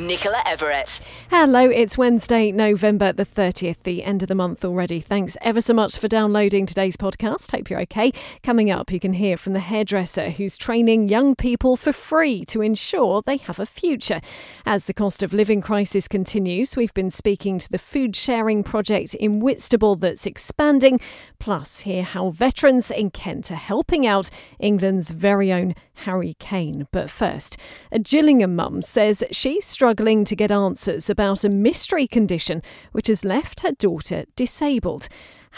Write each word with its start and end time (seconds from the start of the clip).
Nicola 0.00 0.42
Everett. 0.44 1.00
Hello, 1.30 1.70
it's 1.70 1.96
Wednesday, 1.96 2.50
November 2.50 3.12
the 3.12 3.24
30th, 3.24 3.84
the 3.84 4.02
end 4.02 4.22
of 4.22 4.28
the 4.28 4.34
month 4.34 4.64
already. 4.64 4.98
Thanks 4.98 5.36
ever 5.40 5.60
so 5.60 5.72
much 5.72 5.98
for 5.98 6.08
downloading 6.08 6.66
today's 6.66 6.96
podcast. 6.96 7.52
Hope 7.52 7.70
you're 7.70 7.80
okay. 7.82 8.12
Coming 8.42 8.72
up, 8.72 8.90
you 8.90 8.98
can 8.98 9.12
hear 9.12 9.36
from 9.36 9.52
the 9.52 9.60
hairdresser 9.60 10.30
who's 10.30 10.56
training 10.56 11.08
young 11.08 11.36
people 11.36 11.76
for 11.76 11.92
free 11.92 12.44
to 12.46 12.60
ensure 12.60 13.22
they 13.22 13.36
have 13.36 13.60
a 13.60 13.66
future. 13.66 14.20
As 14.66 14.86
the 14.86 14.94
cost 14.94 15.22
of 15.22 15.32
living 15.32 15.60
crisis 15.60 16.08
continues, 16.08 16.76
we've 16.76 16.94
been 16.94 17.10
speaking 17.10 17.60
to 17.60 17.70
the 17.70 17.78
food 17.78 18.16
sharing 18.16 18.64
project 18.64 19.14
in 19.14 19.38
Whitstable 19.38 19.94
that's 19.94 20.26
expanding, 20.26 20.98
plus 21.38 21.80
hear 21.80 22.02
how 22.02 22.30
veterans 22.30 22.90
in 22.90 23.10
Kent 23.10 23.52
are 23.52 23.56
helping 23.56 24.06
out 24.06 24.28
England's 24.58 25.10
very 25.10 25.52
own 25.52 25.76
Harry 25.94 26.36
Kane. 26.38 26.86
But 26.90 27.10
first, 27.10 27.56
a 27.90 27.98
Gillingham 27.98 28.56
mum 28.56 28.82
says 28.82 29.24
she's 29.30 29.64
struggling 29.64 30.24
to 30.24 30.36
get 30.36 30.50
answers 30.50 31.08
about 31.08 31.44
a 31.44 31.48
mystery 31.48 32.06
condition 32.06 32.62
which 32.92 33.06
has 33.06 33.24
left 33.24 33.60
her 33.60 33.72
daughter 33.72 34.24
disabled. 34.36 35.08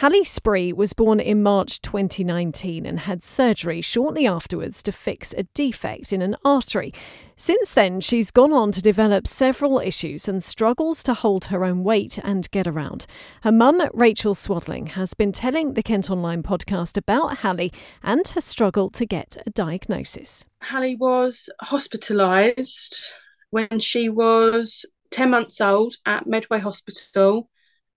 Hallie 0.00 0.24
Spree 0.24 0.74
was 0.74 0.92
born 0.92 1.20
in 1.20 1.42
March 1.42 1.80
2019 1.80 2.84
and 2.84 3.00
had 3.00 3.24
surgery 3.24 3.80
shortly 3.80 4.26
afterwards 4.26 4.82
to 4.82 4.92
fix 4.92 5.32
a 5.32 5.44
defect 5.54 6.12
in 6.12 6.20
an 6.20 6.36
artery. 6.44 6.92
Since 7.36 7.72
then, 7.72 8.02
she's 8.02 8.30
gone 8.30 8.52
on 8.52 8.72
to 8.72 8.82
develop 8.82 9.26
several 9.26 9.78
issues 9.78 10.28
and 10.28 10.44
struggles 10.44 11.02
to 11.04 11.14
hold 11.14 11.46
her 11.46 11.64
own 11.64 11.82
weight 11.82 12.18
and 12.22 12.50
get 12.50 12.66
around. 12.66 13.06
Her 13.40 13.50
mum, 13.50 13.80
Rachael 13.94 14.34
Swadling, 14.34 14.88
has 14.88 15.14
been 15.14 15.32
telling 15.32 15.72
the 15.72 15.82
Kent 15.82 16.10
Online 16.10 16.42
podcast 16.42 16.98
about 16.98 17.38
Hallie 17.38 17.72
and 18.02 18.28
her 18.28 18.42
struggle 18.42 18.90
to 18.90 19.06
get 19.06 19.38
a 19.46 19.50
diagnosis. 19.50 20.44
Hallie 20.62 20.96
was 20.96 21.48
hospitalised 21.64 23.06
when 23.48 23.78
she 23.78 24.10
was 24.10 24.84
10 25.12 25.30
months 25.30 25.58
old 25.58 25.94
at 26.04 26.26
Medway 26.26 26.58
Hospital 26.58 27.48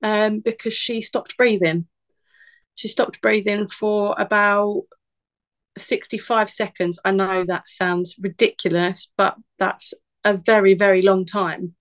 um, 0.01 0.39
because 0.39 0.73
she 0.73 1.01
stopped 1.01 1.37
breathing. 1.37 1.87
She 2.79 2.87
stopped 2.87 3.19
breathing 3.19 3.67
for 3.67 4.15
about 4.17 4.83
65 5.77 6.49
seconds. 6.49 6.97
I 7.03 7.11
know 7.11 7.43
that 7.43 7.67
sounds 7.67 8.15
ridiculous, 8.17 9.11
but 9.17 9.35
that's 9.57 9.93
a 10.23 10.37
very, 10.37 10.75
very 10.75 11.01
long 11.01 11.25
time. 11.25 11.75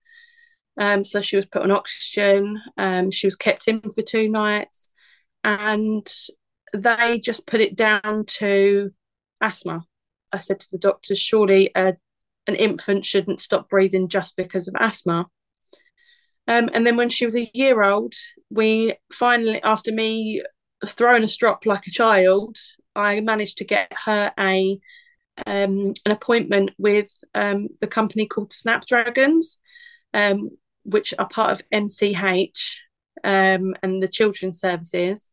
Um, 0.77 1.05
so 1.05 1.21
she 1.21 1.37
was 1.37 1.47
put 1.47 1.63
on 1.63 1.71
oxygen. 1.71 2.61
Um, 2.77 3.13
she 3.13 3.29
was 3.29 3.37
kept 3.37 3.69
in 3.69 3.81
for 3.81 4.03
two 4.03 4.29
nights, 4.29 4.91
and 5.45 6.05
they 6.75 7.21
just 7.21 7.47
put 7.47 7.61
it 7.61 7.77
down 7.77 8.25
to 8.39 8.91
asthma. 9.41 9.85
I 10.33 10.39
said 10.39 10.59
to 10.59 10.71
the 10.73 10.79
doctors, 10.79 11.21
surely 11.21 11.71
a, 11.77 11.95
an 12.49 12.57
infant 12.57 13.05
shouldn't 13.05 13.41
stop 13.41 13.69
breathing 13.69 14.09
just 14.09 14.37
because 14.37 14.67
of 14.67 14.75
asthma. 14.77 15.27
Um, 16.49 16.69
and 16.75 16.85
then 16.85 16.97
when 16.97 17.09
she 17.09 17.25
was 17.25 17.37
a 17.37 17.49
year 17.55 17.85
old, 17.85 18.15
we 18.51 18.95
finally, 19.13 19.63
after 19.63 19.93
me 19.93 20.43
throwing 20.87 21.25
a 21.25 21.29
strop 21.29 21.67
like 21.67 21.87
a 21.87 21.91
child, 21.91 22.57
I 22.95 23.21
managed 23.21 23.59
to 23.59 23.65
get 23.65 23.93
her 24.05 24.33
a 24.39 24.79
um, 25.47 25.95
an 26.05 26.13
appointment 26.13 26.71
with 26.79 27.23
um, 27.35 27.69
the 27.81 27.87
company 27.87 28.27
called 28.27 28.53
Snapdragons, 28.53 29.59
um, 30.13 30.51
which 30.83 31.15
are 31.19 31.29
part 31.29 31.53
of 31.53 31.63
MCH 31.73 32.77
um, 33.23 33.77
and 33.83 34.03
the 34.03 34.09
children's 34.09 34.61
services. 34.61 35.31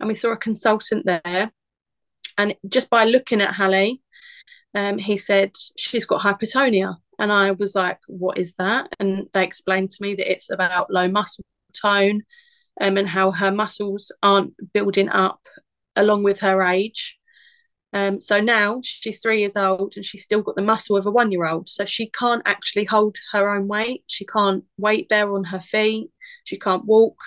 And 0.00 0.08
we 0.08 0.14
saw 0.14 0.32
a 0.32 0.36
consultant 0.36 1.06
there. 1.06 1.52
And 2.36 2.56
just 2.68 2.90
by 2.90 3.04
looking 3.04 3.40
at 3.40 3.54
Hallie, 3.54 4.02
um, 4.74 4.98
he 4.98 5.16
said, 5.16 5.52
She's 5.76 6.04
got 6.04 6.22
hypotonia. 6.22 6.96
And 7.18 7.30
I 7.30 7.52
was 7.52 7.74
like, 7.74 8.00
what 8.08 8.38
is 8.38 8.54
that? 8.54 8.88
And 8.98 9.28
they 9.32 9.44
explained 9.44 9.92
to 9.92 10.02
me 10.02 10.14
that 10.16 10.30
it's 10.30 10.50
about 10.50 10.90
low 10.90 11.08
muscle 11.08 11.44
tone 11.80 12.22
um, 12.80 12.96
and 12.96 13.08
how 13.08 13.30
her 13.30 13.52
muscles 13.52 14.12
aren't 14.22 14.54
building 14.72 15.08
up 15.08 15.40
along 15.96 16.22
with 16.22 16.40
her 16.40 16.62
age. 16.62 17.18
Um, 17.92 18.20
so 18.20 18.40
now 18.40 18.80
she's 18.82 19.20
three 19.20 19.38
years 19.38 19.56
old 19.56 19.92
and 19.94 20.04
she's 20.04 20.24
still 20.24 20.42
got 20.42 20.56
the 20.56 20.62
muscle 20.62 20.96
of 20.96 21.06
a 21.06 21.10
one 21.10 21.30
year 21.30 21.46
old. 21.46 21.68
So 21.68 21.84
she 21.84 22.10
can't 22.10 22.42
actually 22.44 22.84
hold 22.84 23.16
her 23.32 23.48
own 23.54 23.68
weight. 23.68 24.02
She 24.08 24.26
can't 24.26 24.64
weight 24.76 25.08
bear 25.08 25.32
on 25.32 25.44
her 25.44 25.60
feet. 25.60 26.10
She 26.42 26.58
can't 26.58 26.84
walk. 26.84 27.18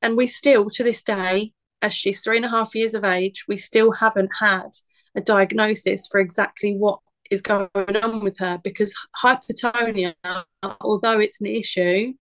And 0.00 0.16
we 0.16 0.28
still, 0.28 0.70
to 0.70 0.84
this 0.84 1.02
day, 1.02 1.52
as 1.82 1.92
she's 1.92 2.20
three 2.20 2.36
and 2.36 2.46
a 2.46 2.50
half 2.50 2.74
years 2.74 2.94
of 2.94 3.04
age, 3.04 3.44
we 3.48 3.56
still 3.56 3.90
haven't 3.90 4.30
had 4.38 4.70
a 5.16 5.20
diagnosis 5.20 6.06
for 6.06 6.20
exactly 6.20 6.76
what 6.76 7.00
is 7.30 7.42
going 7.42 7.68
on 7.74 8.20
with 8.20 8.38
her 8.38 8.58
because 8.62 8.94
hypertonia, 9.20 10.14
although 10.80 11.18
it's 11.18 11.40
an 11.40 11.46
issue, 11.46 12.12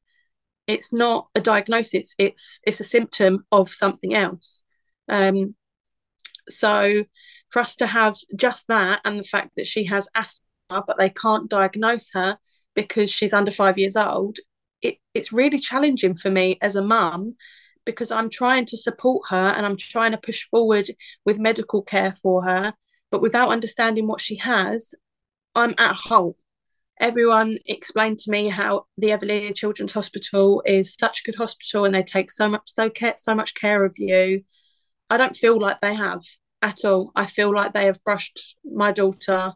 it's 0.68 0.92
not 0.94 1.28
a 1.36 1.42
diagnosis. 1.42 2.16
It's 2.18 2.60
it's 2.66 2.80
a 2.80 2.86
symptom 2.86 3.46
of 3.52 3.70
something 3.70 4.14
else. 4.14 4.64
Um, 5.10 5.56
so 6.50 7.06
for 7.50 7.60
us 7.60 7.76
to 7.78 7.88
have 7.88 8.16
just 8.36 8.68
that 8.68 9.02
and 9.06 9.20
the 9.20 9.24
fact 9.24 9.52
that 9.58 9.68
she 9.68 9.86
has 9.86 10.08
asthma, 10.16 10.84
but 10.86 10.98
they 10.98 11.10
can't 11.10 11.50
diagnose 11.50 12.12
her 12.14 12.38
because 12.76 13.12
she's 13.12 13.34
under 13.34 13.52
five 13.52 13.78
years 13.78 13.96
old, 13.96 14.38
it, 14.82 14.98
it's 15.14 15.32
really 15.32 15.60
challenging 15.60 16.16
for 16.16 16.30
me 16.30 16.58
as 16.62 16.76
a 16.76 16.82
mum 16.82 17.36
because 17.86 18.12
I'm 18.12 18.30
trying 18.30 18.66
to 18.66 18.78
support 18.78 19.30
her 19.30 19.48
and 19.50 19.66
I'm 19.66 19.78
trying 19.78 20.12
to 20.12 20.18
push 20.18 20.48
forward 20.50 20.90
with 21.24 21.40
medical 21.40 21.82
care 21.82 22.12
for 22.12 22.44
her 22.44 22.74
but 23.16 23.22
without 23.22 23.50
understanding 23.50 24.08
what 24.08 24.20
she 24.20 24.36
has, 24.38 24.94
I'm 25.56 25.74
at 25.78 25.92
a 25.92 25.94
halt. 25.94 26.36
Everyone 27.00 27.58
explained 27.66 28.20
to 28.20 28.32
me 28.32 28.48
how 28.48 28.86
the 28.98 29.12
Evelina 29.12 29.54
Children's 29.54 29.94
Hospital 29.94 30.64
is 30.66 30.94
such 30.94 31.20
a 31.20 31.24
good 31.24 31.38
hospital 31.38 31.86
and 31.86 31.94
they 31.94 32.04
take 32.04 32.32
so 32.32 32.48
much 32.48 32.64
so 32.66 32.90
care, 32.90 33.16
so 33.18 33.36
much 33.36 33.54
care 33.54 33.84
of 33.84 33.96
you. 33.98 34.44
I 35.10 35.18
don't 35.18 35.36
feel 35.36 35.60
like 35.60 35.82
they 35.82 35.94
have 35.94 36.22
at 36.62 36.86
all. 36.86 37.12
I 37.16 37.26
feel 37.26 37.54
like 37.54 37.74
they 37.74 37.86
have 37.86 38.04
brushed 38.04 38.56
my 38.64 38.92
daughter 38.92 39.54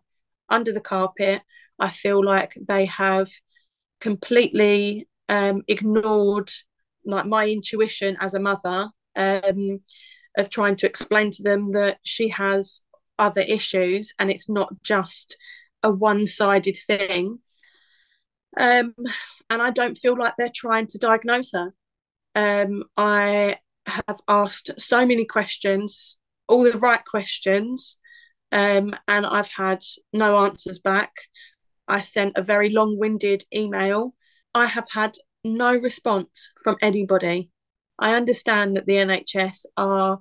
under 0.50 0.74
the 0.74 0.82
carpet. 0.82 1.42
I 1.80 1.90
feel 1.90 2.24
like 2.24 2.58
they 2.68 2.86
have 2.86 3.30
completely 4.02 5.08
um, 5.30 5.64
ignored 5.68 6.50
like 7.06 7.26
my 7.26 7.48
intuition 7.48 8.18
as 8.20 8.34
a 8.34 8.40
mother 8.40 8.90
um, 9.16 9.80
of 10.38 10.50
trying 10.50 10.76
to 10.78 10.88
explain 10.88 11.32
to 11.32 11.44
them 11.44 11.72
that 11.72 12.00
she 12.04 12.30
has 12.30 12.82
other 13.18 13.42
issues 13.42 14.14
and 14.20 14.30
it's 14.30 14.50
not 14.50 14.74
just 14.84 15.38
a 15.84 15.92
one-sided 15.92 16.78
thing. 16.88 17.40
Um, 18.58 18.94
and 19.50 19.62
i 19.62 19.70
don't 19.70 19.98
feel 19.98 20.18
like 20.18 20.34
they're 20.38 20.52
trying 20.54 20.88
to 20.88 20.98
diagnose 20.98 21.52
her. 21.54 21.74
Um, 22.36 22.84
i 22.98 23.58
have 23.86 24.20
asked 24.28 24.72
so 24.78 25.06
many 25.06 25.26
questions 25.26 26.18
all 26.48 26.64
the 26.64 26.78
right 26.78 27.04
questions 27.04 27.98
um, 28.52 28.96
and 29.08 29.26
i've 29.26 29.50
had 29.50 29.84
no 30.14 30.46
answers 30.46 30.80
back. 30.80 31.12
I 31.88 32.02
sent 32.02 32.38
a 32.38 32.44
very 32.44 32.70
long-winded 32.70 33.44
email. 33.56 34.14
I 34.54 34.68
have 34.68 34.88
had 34.92 35.16
no 35.44 35.74
response 35.76 36.52
from 36.64 36.78
anybody. 36.82 37.50
I 37.98 38.16
understand 38.16 38.78
that 38.78 38.86
the 38.86 38.96
nhs 38.96 39.66
are 39.76 40.20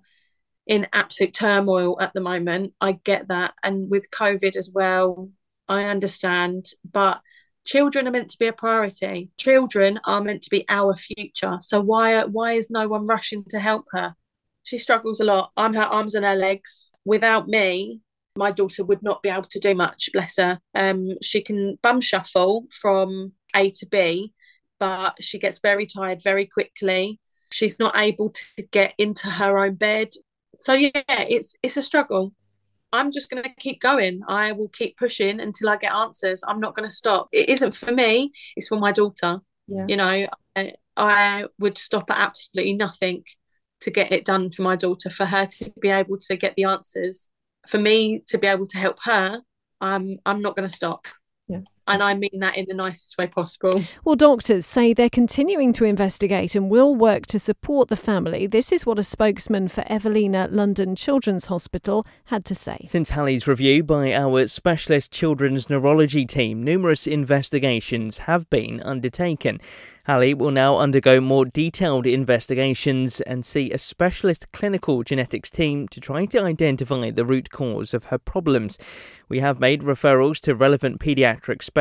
in 0.67 0.87
absolute 0.93 1.35
turmoil 1.35 2.01
at 2.01 2.13
the 2.13 2.21
moment. 2.21 2.75
I 2.81 2.93
get 2.93 3.29
that. 3.29 3.55
And 3.63 3.91
with 3.91 4.11
COVID 4.11 4.57
as 4.57 4.71
well, 4.71 5.31
I 5.69 5.85
understand. 5.85 6.67
But 6.91 7.21
children 7.65 8.09
are 8.09 8.11
meant 8.11 8.31
to 8.31 8.39
be 8.39 8.47
a 8.47 8.53
priority. 8.53 9.31
Children 9.39 10.01
are 10.05 10.23
meant 10.23 10.43
to 10.43 10.51
be 10.51 10.65
our 10.69 10.97
future. 10.97 11.59
So 11.61 11.81
why 11.81 12.25
why 12.25 12.53
is 12.53 12.71
no 12.71 12.89
one 12.89 13.07
rushing 13.07 13.45
to 13.51 13.61
help 13.61 13.87
her? 13.93 14.15
She 14.63 14.79
struggles 14.79 15.21
a 15.21 15.25
lot. 15.25 15.51
I'm 15.57 15.75
her 15.75 15.83
arms 15.83 16.15
and 16.15 16.25
her 16.25 16.35
legs. 16.35 16.91
Without 17.05 17.49
me, 17.49 18.01
my 18.37 18.51
daughter 18.51 18.85
would 18.85 19.03
not 19.03 19.23
be 19.23 19.31
able 19.31 19.49
to 19.51 19.59
do 19.59 19.75
much, 19.75 20.11
bless 20.13 20.37
her. 20.37 20.61
Um, 20.75 21.17
she 21.23 21.41
can 21.43 21.79
bum 21.83 22.01
shuffle 22.01 22.67
from 22.71 23.33
A 23.57 23.71
to 23.71 23.87
B, 23.87 24.33
but 24.79 25.23
she 25.23 25.39
gets 25.39 25.59
very 25.61 25.87
tired 25.87 26.23
very 26.23 26.47
quickly. 26.47 27.19
She's 27.51 27.79
not 27.79 27.97
able 27.97 28.31
to 28.31 28.63
get 28.71 28.93
into 28.99 29.31
her 29.31 29.59
own 29.59 29.77
bed 29.77 30.11
so 30.61 30.73
yeah, 30.73 30.91
it's 31.09 31.55
it's 31.63 31.77
a 31.77 31.83
struggle. 31.83 32.35
I'm 32.93 33.13
just 33.13 33.31
going 33.31 33.43
to 33.43 33.51
keep 33.59 33.81
going. 33.81 34.23
I 34.29 34.53
will 34.53 34.69
keep 34.69 34.97
pushing 34.97 35.41
until 35.41 35.69
I 35.69 35.77
get 35.77 35.95
answers. 35.95 36.43
I'm 36.47 36.61
not 36.61 36.75
going 36.75 36.89
to 36.89 36.95
stop. 36.95 37.29
It 37.33 37.49
isn't 37.49 37.77
for 37.77 37.93
me. 37.93 38.33
It's 38.57 38.69
for 38.69 38.79
my 38.79 38.93
daughter. 38.93 39.41
Yeah. 39.67 39.85
You 39.89 39.97
know, 39.97 40.27
I, 40.57 40.73
I 40.97 41.45
would 41.59 41.77
stop 41.77 42.11
at 42.11 42.19
absolutely 42.19 42.75
nothing 42.75 43.25
to 43.81 43.91
get 43.91 44.11
it 44.11 44.25
done 44.25 44.51
for 44.51 44.63
my 44.63 44.77
daughter, 44.77 45.11
for 45.11 45.27
her 45.27 45.47
to 45.47 45.73
be 45.81 45.91
able 45.91 46.19
to 46.19 46.37
get 46.37 46.55
the 46.57 46.65
answers, 46.65 47.29
for 47.67 47.79
me 47.79 48.25
to 48.29 48.39
be 48.39 48.47
able 48.47 48.67
to 48.69 48.79
help 48.79 48.99
her 49.05 49.43
I'm 49.81 50.19
I'm 50.27 50.43
not 50.43 50.57
going 50.57 50.69
to 50.69 50.75
stop. 50.75 51.07
Yeah. 51.49 51.61
And 51.89 52.03
I 52.03 52.15
mean 52.15 52.39
that 52.41 52.57
in 52.57 52.67
the 52.69 52.75
nicest 52.75 53.17
way 53.17 53.27
possible. 53.27 53.83
Well, 54.05 54.15
doctors 54.15 54.67
say 54.67 54.93
they're 54.93 55.09
continuing 55.09 55.73
to 55.73 55.85
investigate 55.85 56.55
and 56.55 56.71
will 56.71 56.95
work 56.95 57.27
to 57.29 57.39
support 57.39 57.89
the 57.89 57.97
family. 57.97 58.47
This 58.47 58.71
is 58.73 58.85
what 58.85 58.99
a 58.99 59.03
spokesman 59.03 59.69
for 59.69 59.83
Evelina 59.89 60.49
London 60.51 60.95
Children's 60.95 61.47
Hospital 61.47 62.07
had 62.27 62.45
to 62.45 62.55
say. 62.55 62.85
Since 62.87 63.11
Hallie's 63.11 63.49
review 63.49 63.83
by 63.83 64.13
our 64.13 64.47
specialist 64.49 65.11
children's 65.11 65.71
neurology 65.71 66.27
team, 66.27 66.63
numerous 66.63 67.07
investigations 67.07 68.19
have 68.19 68.49
been 68.51 68.83
undertaken. 68.83 69.59
Hallie 70.07 70.33
will 70.33 70.51
now 70.51 70.79
undergo 70.79 71.21
more 71.21 71.45
detailed 71.45 72.07
investigations 72.07 73.21
and 73.21 73.45
see 73.45 73.71
a 73.71 73.77
specialist 73.77 74.51
clinical 74.53 75.03
genetics 75.03 75.51
team 75.51 75.87
to 75.89 76.01
try 76.01 76.25
to 76.25 76.43
identify 76.43 77.11
the 77.11 77.27
root 77.27 77.51
cause 77.51 77.93
of 77.93 78.05
her 78.05 78.17
problems. 78.17 78.79
We 79.29 79.41
have 79.41 79.61
made 79.61 79.83
referrals 79.83 80.41
to 80.41 80.55
relevant 80.55 80.99
paediatric 80.99 81.63
specialists 81.63 81.78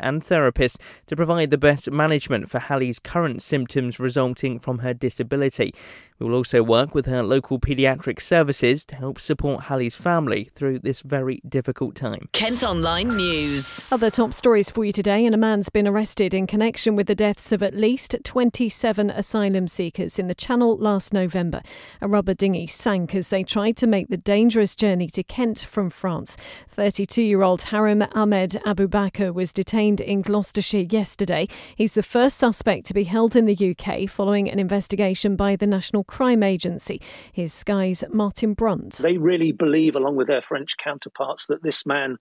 and 0.00 0.22
therapists 0.22 0.76
to 1.06 1.16
provide 1.16 1.50
the 1.50 1.58
best 1.58 1.90
management 1.90 2.50
for 2.50 2.58
Hallie's 2.58 2.98
current 2.98 3.42
symptoms 3.42 3.98
resulting 3.98 4.58
from 4.58 4.78
her 4.80 4.94
disability. 4.94 5.74
We 6.18 6.26
will 6.26 6.34
also 6.34 6.62
work 6.62 6.94
with 6.94 7.06
her 7.06 7.22
local 7.22 7.58
paediatric 7.58 8.20
services 8.20 8.84
to 8.84 8.96
help 8.96 9.18
support 9.18 9.64
Hallie's 9.64 9.96
family 9.96 10.50
through 10.54 10.80
this 10.80 11.00
very 11.00 11.40
difficult 11.48 11.94
time. 11.94 12.28
Kent 12.32 12.62
Online 12.62 13.08
News. 13.08 13.80
Other 13.90 14.10
top 14.10 14.34
stories 14.34 14.70
for 14.70 14.84
you 14.84 14.92
today, 14.92 15.24
and 15.24 15.34
a 15.34 15.38
man's 15.38 15.70
been 15.70 15.88
arrested 15.88 16.34
in 16.34 16.46
connection 16.46 16.94
with 16.94 17.06
the 17.06 17.14
deaths 17.14 17.52
of 17.52 17.62
at 17.62 17.74
least 17.74 18.16
27 18.22 19.08
asylum 19.08 19.66
seekers 19.66 20.18
in 20.18 20.26
the 20.26 20.34
Channel 20.34 20.76
last 20.76 21.14
November. 21.14 21.62
A 22.02 22.08
rubber 22.08 22.34
dinghy 22.34 22.66
sank 22.66 23.14
as 23.14 23.30
they 23.30 23.42
tried 23.42 23.78
to 23.78 23.86
make 23.86 24.08
the 24.08 24.18
dangerous 24.18 24.76
journey 24.76 25.08
to 25.08 25.22
Kent 25.22 25.60
from 25.60 25.88
France. 25.88 26.36
32 26.68 27.22
year 27.22 27.42
old 27.42 27.62
Harim 27.62 28.04
Ahmed 28.12 28.60
Abu 28.66 28.88
Was 29.32 29.52
detained 29.52 30.00
in 30.00 30.22
Gloucestershire 30.22 30.86
yesterday. 30.90 31.46
He's 31.76 31.94
the 31.94 32.02
first 32.02 32.36
suspect 32.36 32.86
to 32.86 32.94
be 32.94 33.04
held 33.04 33.36
in 33.36 33.46
the 33.46 33.76
UK 33.76 34.08
following 34.08 34.50
an 34.50 34.58
investigation 34.58 35.36
by 35.36 35.56
the 35.56 35.66
National 35.66 36.04
Crime 36.04 36.42
Agency. 36.42 37.00
Here's 37.32 37.52
Sky's 37.52 38.04
Martin 38.12 38.54
Brunt. 38.54 38.94
They 38.96 39.18
really 39.18 39.52
believe, 39.52 39.94
along 39.96 40.16
with 40.16 40.26
their 40.26 40.40
French 40.40 40.76
counterparts, 40.76 41.46
that 41.46 41.62
this 41.62 41.86
man 41.86 42.18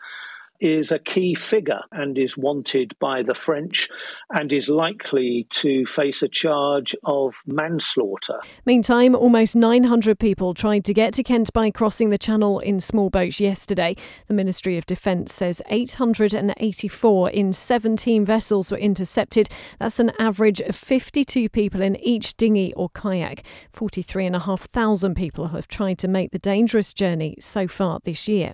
is 0.60 0.92
a 0.92 1.00
key 1.00 1.34
figure 1.34 1.82
and 1.92 2.18
is 2.18 2.38
wanted 2.38 2.98
by 3.00 3.24
the 3.24 3.34
French 3.34 3.90
and 4.32 4.52
is 4.52 4.70
likely 4.70 5.48
to 5.50 5.86
face 5.86 6.22
a 6.22 6.28
charge 6.28 6.96
of 7.04 7.36
manslaughter. 7.46 8.40
Meantime, 8.66 9.16
almost 9.16 9.56
900 9.56 10.20
people 10.20 10.54
tried 10.54 10.84
to 10.86 10.94
get 10.94 11.14
to 11.14 11.24
Kent 11.24 11.52
by 11.54 11.72
crossing 11.72 12.10
the 12.10 12.18
channel 12.18 12.60
in 12.60 12.80
small 12.80 13.10
boats 13.10 13.40
yesterday. 13.40 13.96
The 14.28 14.34
Ministry 14.34 14.78
of 14.78 14.86
Defence 14.86 15.34
says 15.34 15.62
884 15.68 17.30
in 17.30 17.54
17 17.54 18.26
vessels 18.26 18.72
were 18.72 18.78
intercepted. 18.78 19.50
That's 19.80 20.00
an 20.00 20.12
average 20.20 20.60
of 20.62 20.76
52 20.76 21.50
people 21.50 21.82
in 21.82 21.96
each 21.98 22.36
dinghy 22.36 22.74
or 22.74 22.90
kayak. 22.90 23.46
43,500 23.72 25.16
people 25.16 25.48
have 25.50 25.68
tried 25.68 26.00
to 26.00 26.08
make 26.08 26.32
the 26.32 26.40
dangerous 26.40 26.94
journey 26.94 27.36
so 27.40 27.68
far 27.68 28.00
this 28.04 28.28
year. 28.28 28.54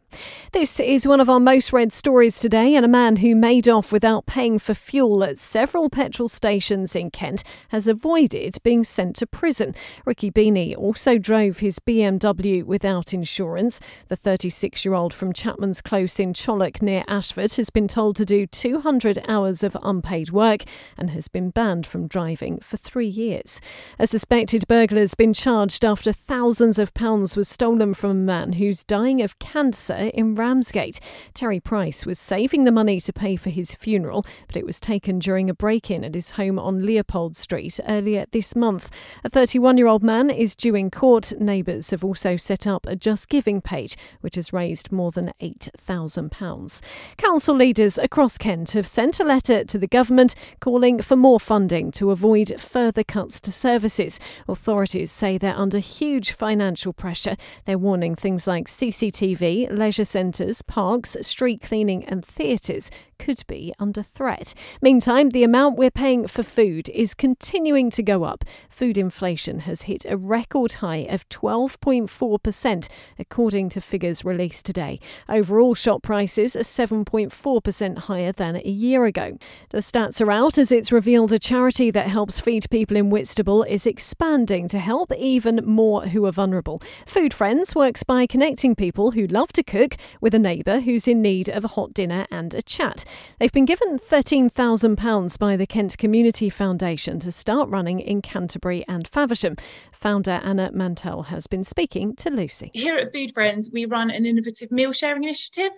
This 0.52 0.80
is 0.80 1.08
one 1.08 1.20
of 1.20 1.30
our 1.30 1.40
most 1.40 1.74
read 1.74 1.94
stories 1.96 2.42
today, 2.42 2.76
and 2.76 2.86
a 2.86 2.90
man 2.90 3.16
who 3.18 3.36
made 3.36 3.70
off 3.70 3.92
without 3.92 4.26
paying 4.26 4.60
for 4.60 4.74
fuel 4.74 5.24
at 5.24 5.40
several 5.40 5.90
petrol 5.90 6.28
stations 6.28 6.94
in 6.94 7.10
Kent 7.10 7.42
has 7.70 7.88
avoided 7.88 8.58
being 8.64 8.84
sent 8.84 9.16
to 9.16 9.26
prison. 9.26 9.74
Ricky 10.06 10.30
Beanie 10.30 10.78
also 10.78 11.18
drove 11.18 11.60
his 11.60 11.80
BMW 11.80 12.64
without 12.64 13.14
insurance. 13.14 13.80
The 14.10 14.18
36 14.18 14.84
year 14.84 14.94
old 14.94 15.14
from 15.14 15.32
Chapman's 15.32 15.82
Close 15.82 16.20
in 16.20 16.34
Challock 16.34 16.82
near 16.82 17.06
Ashford 17.08 17.54
has 17.54 17.70
been 17.70 17.88
told 17.88 18.18
to 18.18 18.26
do 18.26 18.46
200 18.46 19.24
hours 19.28 19.64
of 19.64 19.78
unpaid 19.82 20.32
work 20.32 20.64
and 20.98 21.12
has 21.12 21.30
been 21.30 21.50
banned 21.50 21.88
from 21.88 22.08
driving 22.08 22.60
for 22.60 22.76
three 22.76 23.08
years. 23.08 23.62
A 23.98 24.06
suspected 24.06 24.68
burglar 24.68 25.00
has 25.00 25.16
been 25.16 25.34
charged 25.34 25.86
after 25.86 26.12
thousands 26.12 26.78
of 26.78 26.94
pounds 26.94 27.38
was 27.38 27.48
stolen 27.48 27.94
from 27.94 28.12
a 28.12 28.16
man 28.16 28.54
who's 28.54 28.84
dying 28.84 29.22
of 29.22 29.40
cancer 29.40 30.12
in 30.14 30.36
Ramsgate. 30.36 31.00
Terry 31.34 31.62
Price 31.62 31.85
Price 31.86 32.04
was 32.04 32.18
saving 32.18 32.64
the 32.64 32.72
money 32.72 33.00
to 33.00 33.14
pay 33.14 33.36
for 33.36 33.52
his 33.52 33.76
funeral, 33.76 34.26
but 34.48 34.56
it 34.56 34.66
was 34.66 34.80
taken 34.80 35.20
during 35.20 35.52
a 35.52 35.54
break 35.54 35.92
in 35.92 36.04
at 36.04 36.16
his 36.16 36.32
home 36.32 36.58
on 36.58 36.84
Leopold 36.84 37.38
Street 37.38 37.80
earlier 37.88 38.26
this 38.32 38.56
month. 38.56 38.90
A 39.24 39.30
31 39.30 39.78
year 39.78 39.86
old 39.86 40.02
man 40.02 40.32
is 40.32 40.56
due 40.56 40.74
in 40.74 40.90
court. 40.90 41.32
Neighbours 41.40 41.92
have 41.92 42.04
also 42.04 42.38
set 42.38 42.66
up 42.66 42.88
a 42.88 42.96
Just 42.96 43.30
Giving 43.30 43.62
page, 43.62 43.96
which 44.22 44.34
has 44.34 44.52
raised 44.52 44.92
more 44.92 45.12
than 45.12 45.32
£8,000. 45.40 46.82
Council 47.18 47.56
leaders 47.56 48.00
across 48.00 48.36
Kent 48.40 48.72
have 48.72 48.88
sent 48.88 49.20
a 49.20 49.24
letter 49.24 49.64
to 49.66 49.78
the 49.78 49.86
government 49.86 50.34
calling 50.60 51.04
for 51.04 51.16
more 51.16 51.40
funding 51.40 51.92
to 51.92 52.10
avoid 52.10 52.60
further 52.60 53.04
cuts 53.04 53.40
to 53.42 53.52
services. 53.52 54.20
Authorities 54.50 55.12
say 55.12 55.38
they're 55.38 55.56
under 55.56 55.78
huge 55.78 56.32
financial 56.32 56.94
pressure. 56.94 57.36
They're 57.66 57.78
warning 57.78 58.16
things 58.16 58.48
like 58.48 58.66
CCTV, 58.68 59.72
leisure 59.72 60.04
centres, 60.04 60.64
parks, 60.64 61.16
street 61.22 61.62
cleaning 61.62 61.75
cleaning 61.76 62.06
and 62.06 62.26
theatres 62.26 62.90
could 63.18 63.44
be 63.48 63.74
under 63.80 64.04
threat. 64.04 64.54
Meantime, 64.82 65.30
the 65.30 65.44
amount 65.44 65.78
we're 65.78 65.92
paying 65.92 66.28
for 66.28 66.44
food 66.44 66.90
is 66.90 67.14
continuing 67.14 67.90
to 67.92 68.04
go 68.04 68.24
up. 68.24 68.44
Food 68.70 68.98
inflation 68.98 69.60
has 69.60 69.84
hit 69.84 70.06
a 70.08 70.18
record 70.18 70.74
high 70.74 71.08
of 71.10 71.28
12.4%, 71.30 72.88
according 73.18 73.70
to 73.70 73.82
figures 73.82 74.26
released 74.26 74.66
today. 74.66 75.00
Overall, 75.30 75.76
shop 75.76 76.04
prices 76.04 76.56
are 76.56 76.60
7.4% 76.60 77.98
higher 78.00 78.32
than 78.32 78.58
a 78.58 78.70
year 78.70 79.06
ago. 79.06 79.38
The 79.70 79.80
stats 79.80 80.22
are 80.22 80.32
out 80.32 80.58
as 80.58 80.72
it's 80.72 80.92
revealed 80.92 81.32
a 81.32 81.40
charity 81.40 81.92
that 81.92 82.08
helps 82.08 82.40
feed 82.40 82.70
people 82.70 82.98
in 82.98 83.10
Whitstable 83.10 83.64
is 83.64 83.86
expanding 83.86 84.68
to 84.68 84.80
help 84.80 85.14
even 85.14 85.62
more 85.64 86.02
who 86.02 86.26
are 86.26 86.32
vulnerable. 86.32 86.82
Food 87.06 87.34
Friends 87.34 87.76
works 87.76 88.04
by 88.04 88.28
connecting 88.28 88.76
people 88.76 89.12
who 89.12 89.28
love 89.28 89.54
to 89.54 89.64
cook 89.64 89.96
with 90.20 90.34
a 90.34 90.40
neighbour 90.40 90.82
who's 90.82 91.08
in 91.08 91.22
need 91.22 91.50
of 91.50 91.64
a 91.64 91.70
hot 91.70 91.94
dinner 91.94 92.26
and 92.30 92.54
a 92.54 92.62
chat. 92.62 93.05
They've 93.40 93.52
been 93.52 93.66
given 93.66 94.00
£13,000 94.00 95.40
by 95.40 95.56
the 95.56 95.68
Kent 95.68 95.98
Community 95.98 96.50
Foundation 96.50 97.20
to 97.20 97.32
start 97.32 97.70
running 97.70 98.00
in 98.00 98.22
Canterbury 98.22 98.86
and 98.88 99.08
Faversham. 99.08 99.56
Founder 99.92 100.40
Anna 100.44 100.72
Mantell 100.74 101.24
has 101.24 101.48
been 101.48 101.64
speaking 101.64 102.16
to 102.18 102.30
Lucy. 102.30 102.72
Here 102.74 102.98
at 102.98 103.12
Food 103.12 103.34
Friends, 103.34 103.70
we 103.72 103.86
run 103.86 104.10
an 104.12 104.26
innovative 104.26 104.72
meal 104.72 104.92
sharing 104.92 105.24
initiative. 105.24 105.72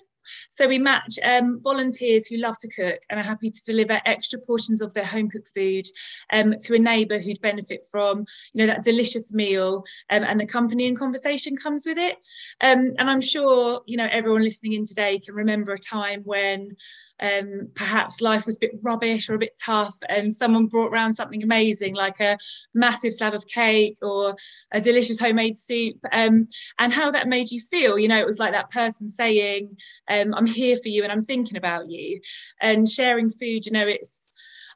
So 0.49 0.67
we 0.67 0.77
match 0.77 1.19
um, 1.23 1.61
volunteers 1.61 2.27
who 2.27 2.37
love 2.37 2.57
to 2.59 2.67
cook 2.67 2.99
and 3.09 3.19
are 3.19 3.23
happy 3.23 3.49
to 3.49 3.63
deliver 3.63 4.01
extra 4.05 4.39
portions 4.39 4.81
of 4.81 4.93
their 4.93 5.05
home 5.05 5.29
cooked 5.29 5.49
food 5.53 5.87
um, 6.33 6.55
to 6.63 6.75
a 6.75 6.79
neighbour 6.79 7.19
who'd 7.19 7.41
benefit 7.41 7.85
from, 7.89 8.25
you 8.53 8.65
know, 8.65 8.67
that 8.67 8.83
delicious 8.83 9.33
meal 9.33 9.83
um, 10.09 10.23
and 10.23 10.39
the 10.39 10.45
company 10.45 10.87
and 10.87 10.97
conversation 10.97 11.55
comes 11.55 11.85
with 11.85 11.97
it. 11.97 12.17
Um, 12.61 12.93
and 12.97 13.09
I'm 13.09 13.21
sure, 13.21 13.81
you 13.85 13.97
know, 13.97 14.07
everyone 14.11 14.43
listening 14.43 14.73
in 14.73 14.85
today 14.85 15.19
can 15.19 15.35
remember 15.35 15.73
a 15.73 15.79
time 15.79 16.21
when 16.23 16.75
um, 17.21 17.69
perhaps 17.75 18.21
life 18.21 18.45
was 18.45 18.57
a 18.57 18.59
bit 18.59 18.79
rubbish 18.83 19.29
or 19.29 19.35
a 19.35 19.39
bit 19.39 19.59
tough, 19.63 19.95
and 20.09 20.31
someone 20.31 20.67
brought 20.67 20.91
around 20.91 21.13
something 21.13 21.43
amazing 21.43 21.95
like 21.95 22.19
a 22.19 22.37
massive 22.73 23.13
slab 23.13 23.33
of 23.33 23.47
cake 23.47 23.97
or 24.01 24.35
a 24.71 24.81
delicious 24.81 25.19
homemade 25.19 25.57
soup, 25.57 25.97
um, 26.11 26.47
and 26.79 26.93
how 26.93 27.11
that 27.11 27.27
made 27.27 27.51
you 27.51 27.61
feel. 27.61 27.97
You 27.97 28.07
know, 28.07 28.19
it 28.19 28.25
was 28.25 28.39
like 28.39 28.53
that 28.53 28.69
person 28.69 29.07
saying, 29.07 29.77
um, 30.09 30.33
"I'm 30.33 30.45
here 30.45 30.77
for 30.77 30.89
you 30.89 31.03
and 31.03 31.11
I'm 31.11 31.21
thinking 31.21 31.57
about 31.57 31.89
you," 31.89 32.19
and 32.61 32.87
sharing 32.89 33.29
food. 33.29 33.65
You 33.65 33.71
know, 33.71 33.87
it's 33.87 34.26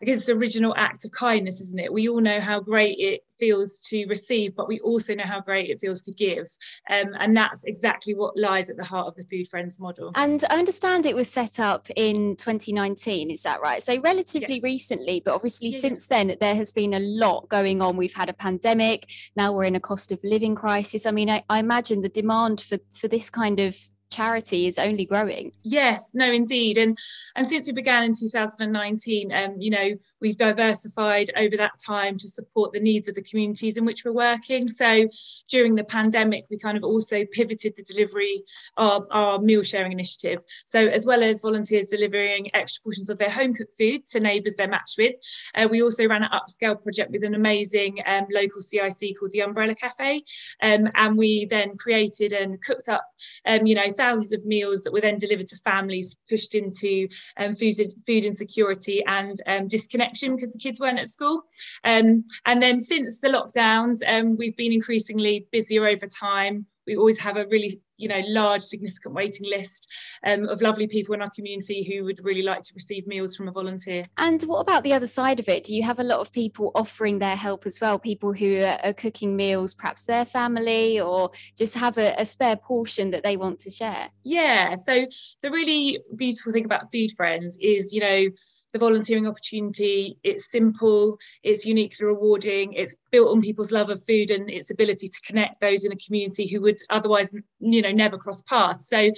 I 0.02 0.06
guess 0.06 0.20
it's 0.20 0.30
an 0.30 0.38
original 0.38 0.74
act 0.78 1.06
of 1.06 1.12
kindness, 1.12 1.62
isn't 1.62 1.80
it? 1.80 1.94
We 1.94 2.10
all 2.10 2.22
know 2.22 2.42
how 2.42 2.60
great 2.60 2.98
it 3.00 3.22
feels 3.38 3.80
to 3.90 4.06
receive, 4.06 4.56
but 4.56 4.68
we 4.68 4.80
also 4.80 5.14
know 5.14 5.26
how 5.26 5.42
great 5.42 5.70
it 5.70 5.80
feels 5.80 6.02
to 6.02 6.12
give. 6.12 6.48
Um, 6.90 7.16
and 7.20 7.38
that's 7.38 7.64
exactly 7.66 8.16
what 8.16 8.36
lies 8.36 8.70
at 8.70 8.78
the 8.78 8.84
heart 8.84 9.08
of 9.08 9.16
the 9.16 9.24
Food 9.26 9.48
Friends 9.48 9.80
model. 9.80 10.12
And 10.16 10.44
I 10.50 10.58
understand 10.58 11.06
it 11.06 11.16
was 11.16 11.30
set 11.30 11.60
up 11.60 11.88
in 11.96 12.36
2019, 12.36 13.30
is 13.30 13.44
that 13.44 13.62
right? 13.62 13.82
So 13.84 14.00
relatively 14.02 14.56
yes. 14.56 14.64
recently, 14.64 15.22
but 15.24 15.36
obviously 15.36 15.70
yeah. 15.70 15.80
since 15.80 16.08
then 16.08 16.36
there 16.40 16.56
has 16.56 16.74
been 16.74 16.96
a 16.96 17.00
lot 17.00 17.48
going 17.50 17.82
on. 17.82 17.96
We've 17.96 18.14
had 18.14 18.30
a 18.30 18.34
pandemic, 18.34 19.08
now 19.36 19.52
we're 19.52 19.66
in 19.66 19.76
a 19.76 19.80
cost 19.80 20.12
of 20.12 20.20
living 20.24 20.56
crisis. 20.56 21.06
I 21.06 21.12
mean, 21.12 21.30
I, 21.30 21.44
I 21.50 21.60
imagine 21.60 22.02
the 22.02 22.10
demand 22.10 22.62
for, 22.62 22.80
for 22.94 23.08
this 23.08 23.30
kind 23.30 23.60
of 23.60 23.78
charity 24.12 24.68
is 24.68 24.78
only 24.78 25.06
growing. 25.06 25.52
Yes, 25.64 26.12
no, 26.14 26.32
indeed, 26.32 26.78
and 26.78 26.98
and 27.36 27.48
since 27.48 27.68
we 27.68 27.74
began 27.74 28.04
in 28.04 28.14
2019, 28.14 29.32
um, 29.34 29.56
you 29.60 29.72
know, 29.72 29.96
we've 30.20 30.38
diversified 30.38 31.32
over 31.38 31.58
that 31.58 31.80
time 31.84 32.18
to 32.18 32.28
support 32.28 32.72
the 32.72 32.80
needs 32.80 33.08
of 33.08 33.16
the 33.16 33.22
communities 33.22 33.78
in 33.78 33.86
which 33.86 34.04
we're 34.06 34.12
working. 34.12 34.68
So 34.68 35.08
during 35.50 35.76
the 35.76 35.84
pandemic, 35.84 36.46
we 36.50 36.60
kind 36.60 36.78
of 36.78 36.84
also 36.84 37.26
pivoted 37.32 37.74
the 37.76 37.84
delivery 37.84 38.44
of 38.78 39.08
our 39.12 39.40
meal 39.40 39.64
sharing 39.64 39.92
initiative. 39.92 40.40
So 40.66 40.88
as 40.88 41.06
well 41.06 41.24
as 41.24 41.42
volunteers 41.42 41.88
delivering 41.88 42.54
extra 42.54 42.84
portions 42.84 43.10
of 43.10 43.18
their 43.18 43.30
home 43.30 43.54
cooked 43.54 43.76
food 43.78 44.06
to 44.08 44.20
neighbours 44.20 44.56
they're 44.56 44.68
matched 44.68 44.98
with, 44.98 45.16
uh, 45.56 45.68
we 45.70 45.82
also 45.82 46.08
ran 46.08 46.24
an 46.24 46.30
upscale 46.30 46.82
project 46.82 47.12
with 47.12 47.24
an 47.24 47.36
amazing 47.36 48.00
um, 48.06 48.26
local 48.32 48.62
CIC 48.62 49.18
called 49.18 49.32
the 49.32 49.42
Umbrella 49.42 49.76
Cafe, 49.76 50.24
um, 50.62 50.90
and 50.96 51.18
we 51.18 51.46
then 51.46 51.78
created 51.78 52.34
and 52.34 52.62
cooked 52.62 52.90
up, 52.90 53.06
um, 53.46 53.66
you 53.66 53.76
know 53.76 53.92
thousands 54.02 54.34
of 54.34 54.44
meals 54.46 54.82
that 54.82 54.92
were 54.94 55.02
then 55.02 55.20
delivered 55.20 55.48
to 55.48 55.58
families, 55.58 56.16
pushed 56.28 56.56
into 56.56 57.08
um, 57.38 57.54
food, 57.54 57.76
food 58.08 58.26
insecurity 58.26 59.04
and 59.06 59.36
um, 59.46 59.68
disconnection 59.68 60.36
because 60.36 60.52
the 60.52 60.60
kids 60.60 60.80
weren't 60.80 61.00
at 61.00 61.08
school. 61.08 61.44
Um, 61.84 62.26
and 62.46 62.62
then 62.62 62.80
since 62.80 63.20
the 63.20 63.30
lockdowns, 63.30 64.00
um, 64.08 64.38
we've 64.38 64.58
been 64.58 64.74
increasingly 64.74 65.48
busier 65.52 65.86
over 65.86 66.08
time 66.08 66.66
we 66.88 66.96
always 66.96 67.20
have 67.20 67.38
a 67.38 67.46
really 67.48 67.82
you 67.98 68.08
know 68.08 68.22
large 68.28 68.62
significant 68.62 69.14
waiting 69.14 69.48
list 69.48 69.88
um, 70.26 70.48
of 70.50 70.62
lovely 70.62 70.88
people 70.88 71.14
in 71.14 71.22
our 71.22 71.30
community 71.30 71.84
who 71.84 72.04
would 72.04 72.24
really 72.24 72.42
like 72.42 72.64
to 72.64 72.74
receive 72.76 73.06
meals 73.08 73.36
from 73.36 73.48
a 73.48 73.52
volunteer. 73.52 74.08
And 74.18 74.42
what 74.44 74.60
about 74.60 74.84
the 74.84 74.94
other 74.94 75.08
side 75.08 75.40
of 75.40 75.48
it? 75.48 75.64
Do 75.64 75.76
you 75.76 75.84
have 75.84 76.00
a 76.00 76.04
lot 76.04 76.20
of 76.20 76.32
people 76.32 76.72
offering 76.76 77.20
their 77.20 77.36
help 77.36 77.66
as 77.66 77.80
well? 77.80 78.00
People 78.00 78.34
who 78.34 78.64
are 78.64 78.94
cooking 78.94 79.36
meals 79.36 79.76
perhaps 79.76 80.04
their 80.04 80.26
family 80.26 81.00
or 81.00 81.32
just 81.58 81.76
have 81.76 81.98
a, 81.98 82.16
a 82.18 82.26
spare 82.26 82.56
portion 82.56 83.12
that 83.12 83.24
they 83.24 83.38
want 83.38 83.60
to 83.60 83.70
share? 83.70 84.10
Yeah 84.24 84.76
so 84.76 85.06
the 85.42 85.52
really 85.52 86.00
beautiful 86.16 86.52
thing 86.52 86.66
about 86.66 86.92
food 86.92 87.12
friends 87.16 87.58
is 87.62 87.94
you 87.94 88.02
know 88.02 88.26
the 88.72 88.80
volunteering 88.80 89.28
opportunity. 89.28 90.18
It's 90.24 90.52
simple, 90.52 91.18
it's 91.44 91.66
uniquely 91.66 92.06
rewarding, 92.06 92.74
it's 92.74 92.96
built 93.12 93.30
on 93.30 93.42
people's 93.42 93.72
love 93.72 93.90
of 93.90 94.04
food 94.06 94.32
and 94.32 94.50
its 94.50 94.72
ability 94.72 95.08
to 95.08 95.22
connect 95.26 95.62
those 95.62 95.84
in 95.84 95.92
a 95.92 95.98
community 95.98 96.48
who 96.48 96.62
would 96.62 96.80
otherwise, 96.90 97.36
you 97.60 97.82
know, 97.82 97.92
never 97.92 98.18
cross 98.18 98.42
paths. 98.44 98.88
So 98.88 99.12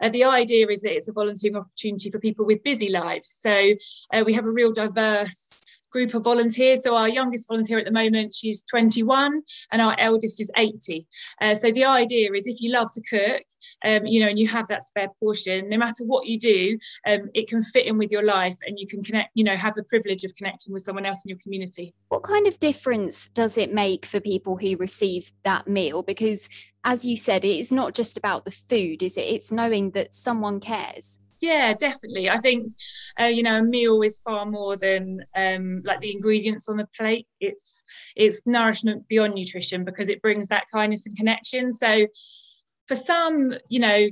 uh, 0.00 0.08
the 0.08 0.24
idea 0.24 0.66
is 0.68 0.82
that 0.82 0.94
it's 0.94 1.08
a 1.08 1.12
volunteering 1.12 1.56
opportunity 1.56 2.10
for 2.10 2.18
people 2.18 2.46
with 2.46 2.62
busy 2.62 2.88
lives. 2.90 3.38
So 3.40 3.74
uh, 4.12 4.22
we 4.24 4.34
have 4.34 4.46
a 4.46 4.50
real 4.50 4.72
diverse 4.72 5.64
group 5.90 6.14
of 6.14 6.24
volunteers. 6.24 6.82
So 6.82 6.94
our 6.96 7.08
youngest 7.08 7.48
volunteer 7.48 7.78
at 7.78 7.84
the 7.84 7.90
moment, 7.90 8.34
she's 8.34 8.62
21, 8.62 9.42
and 9.72 9.82
our 9.82 9.96
eldest 9.98 10.40
is 10.40 10.50
80. 10.56 11.06
Uh, 11.40 11.54
so 11.54 11.70
the 11.72 11.84
idea 11.84 12.32
is, 12.32 12.46
if 12.46 12.60
you 12.60 12.72
love 12.72 12.90
to 12.92 13.02
cook, 13.02 13.42
um, 13.84 14.06
you 14.06 14.20
know, 14.20 14.28
and 14.28 14.38
you 14.38 14.48
have 14.48 14.68
that 14.68 14.82
spare 14.82 15.08
portion, 15.20 15.68
no 15.68 15.78
matter 15.78 16.04
what 16.04 16.26
you 16.26 16.38
do, 16.38 16.78
um, 17.06 17.30
it 17.34 17.48
can 17.48 17.62
fit 17.62 17.86
in 17.86 17.98
with 17.98 18.10
your 18.10 18.24
life, 18.24 18.56
and 18.66 18.78
you 18.78 18.86
can 18.86 19.02
connect. 19.02 19.30
You 19.34 19.44
know, 19.44 19.56
have 19.56 19.74
the 19.74 19.84
privilege 19.84 20.24
of 20.24 20.34
connecting 20.36 20.72
with 20.72 20.82
someone 20.82 21.06
else 21.06 21.24
in 21.24 21.30
your 21.30 21.38
community. 21.38 21.94
What 22.08 22.22
kind 22.22 22.46
of 22.46 22.58
difference 22.58 23.28
does 23.28 23.58
it 23.58 23.72
make 23.72 24.06
for 24.06 24.20
people 24.20 24.56
who 24.56 24.76
receive 24.76 25.32
that 25.44 25.68
meal? 25.68 26.02
Because 26.02 26.48
as 26.84 27.04
you 27.04 27.16
said, 27.16 27.44
it 27.44 27.58
is 27.58 27.72
not 27.72 27.94
just 27.94 28.16
about 28.16 28.44
the 28.44 28.50
food, 28.50 29.02
is 29.02 29.18
it? 29.18 29.22
It's 29.22 29.52
knowing 29.52 29.90
that 29.90 30.14
someone 30.14 30.60
cares. 30.60 31.18
Yeah, 31.40 31.72
definitely. 31.74 32.28
I 32.28 32.38
think 32.38 32.72
uh, 33.20 33.24
you 33.26 33.42
know 33.42 33.56
a 33.58 33.62
meal 33.62 34.02
is 34.02 34.20
far 34.24 34.44
more 34.44 34.76
than 34.76 35.20
um, 35.36 35.82
like 35.84 36.00
the 36.00 36.10
ingredients 36.12 36.68
on 36.68 36.76
the 36.78 36.88
plate. 36.96 37.26
It's 37.40 37.82
it's 38.16 38.46
nourishment 38.46 39.06
beyond 39.08 39.34
nutrition 39.34 39.84
because 39.84 40.08
it 40.08 40.20
brings 40.20 40.48
that 40.48 40.64
kindness 40.72 41.06
and 41.06 41.16
connection. 41.16 41.72
So 41.72 42.06
for 42.88 42.96
some, 42.96 43.54
you 43.68 43.80
know, 43.80 44.08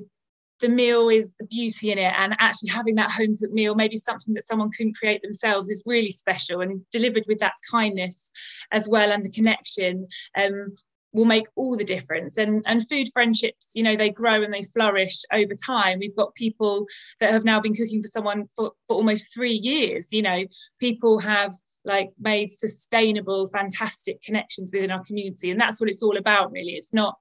the 0.61 0.69
meal 0.69 1.09
is 1.09 1.35
the 1.41 1.47
beauty 1.47 1.91
in 1.93 1.99
it, 1.99 2.13
and 2.17 2.35
actually 2.39 2.71
having 2.71 2.95
that 2.97 3.11
home 3.11 3.37
cooked 3.37 3.53
meal, 3.53 3.75
maybe 3.75 3.97
something 3.97 4.35
that 4.35 4.47
someone 4.47 4.71
couldn't 4.77 4.97
create 4.97 5.23
themselves, 5.23 5.69
is 5.69 5.83
really 5.87 6.11
special 6.13 6.61
and 6.63 6.83
delivered 6.93 7.25
with 7.29 7.41
that 7.41 7.55
kindness 7.71 8.33
as 8.73 8.89
well 8.89 9.13
and 9.13 9.25
the 9.25 9.31
connection. 9.31 10.07
Um, 10.39 10.75
will 11.17 11.25
make 11.25 11.47
all 11.57 11.77
the 11.77 11.85
difference. 11.85 12.37
And 12.37 12.63
and 12.67 12.87
food 12.89 13.09
friendships 13.13 13.73
you 13.75 13.83
know 13.83 13.97
they 13.97 14.11
grow 14.11 14.43
and 14.43 14.53
they 14.53 14.63
flourish 14.63 15.23
over 15.33 15.55
time. 15.55 15.99
We've 15.99 16.17
got 16.17 16.35
people 16.35 16.87
that 17.21 17.33
have 17.33 17.45
now 17.45 17.61
been 17.61 17.75
cooking 17.75 18.03
for 18.03 18.09
someone 18.09 18.47
for, 18.55 18.73
for 18.87 18.97
almost 18.97 19.35
three 19.35 19.55
years 19.57 20.13
you 20.13 20.23
know. 20.23 20.45
People 20.79 21.19
have 21.19 21.53
like 21.85 22.11
made 22.19 22.51
sustainable 22.51 23.47
fantastic 23.49 24.21
connections 24.23 24.71
within 24.73 24.91
our 24.91 25.05
community 25.05 25.51
and 25.51 25.61
that's 25.61 25.81
what 25.81 25.89
it's 25.89 26.03
all 26.03 26.17
about 26.17 26.53
really. 26.53 26.73
It's 26.73 26.93
not 26.93 27.17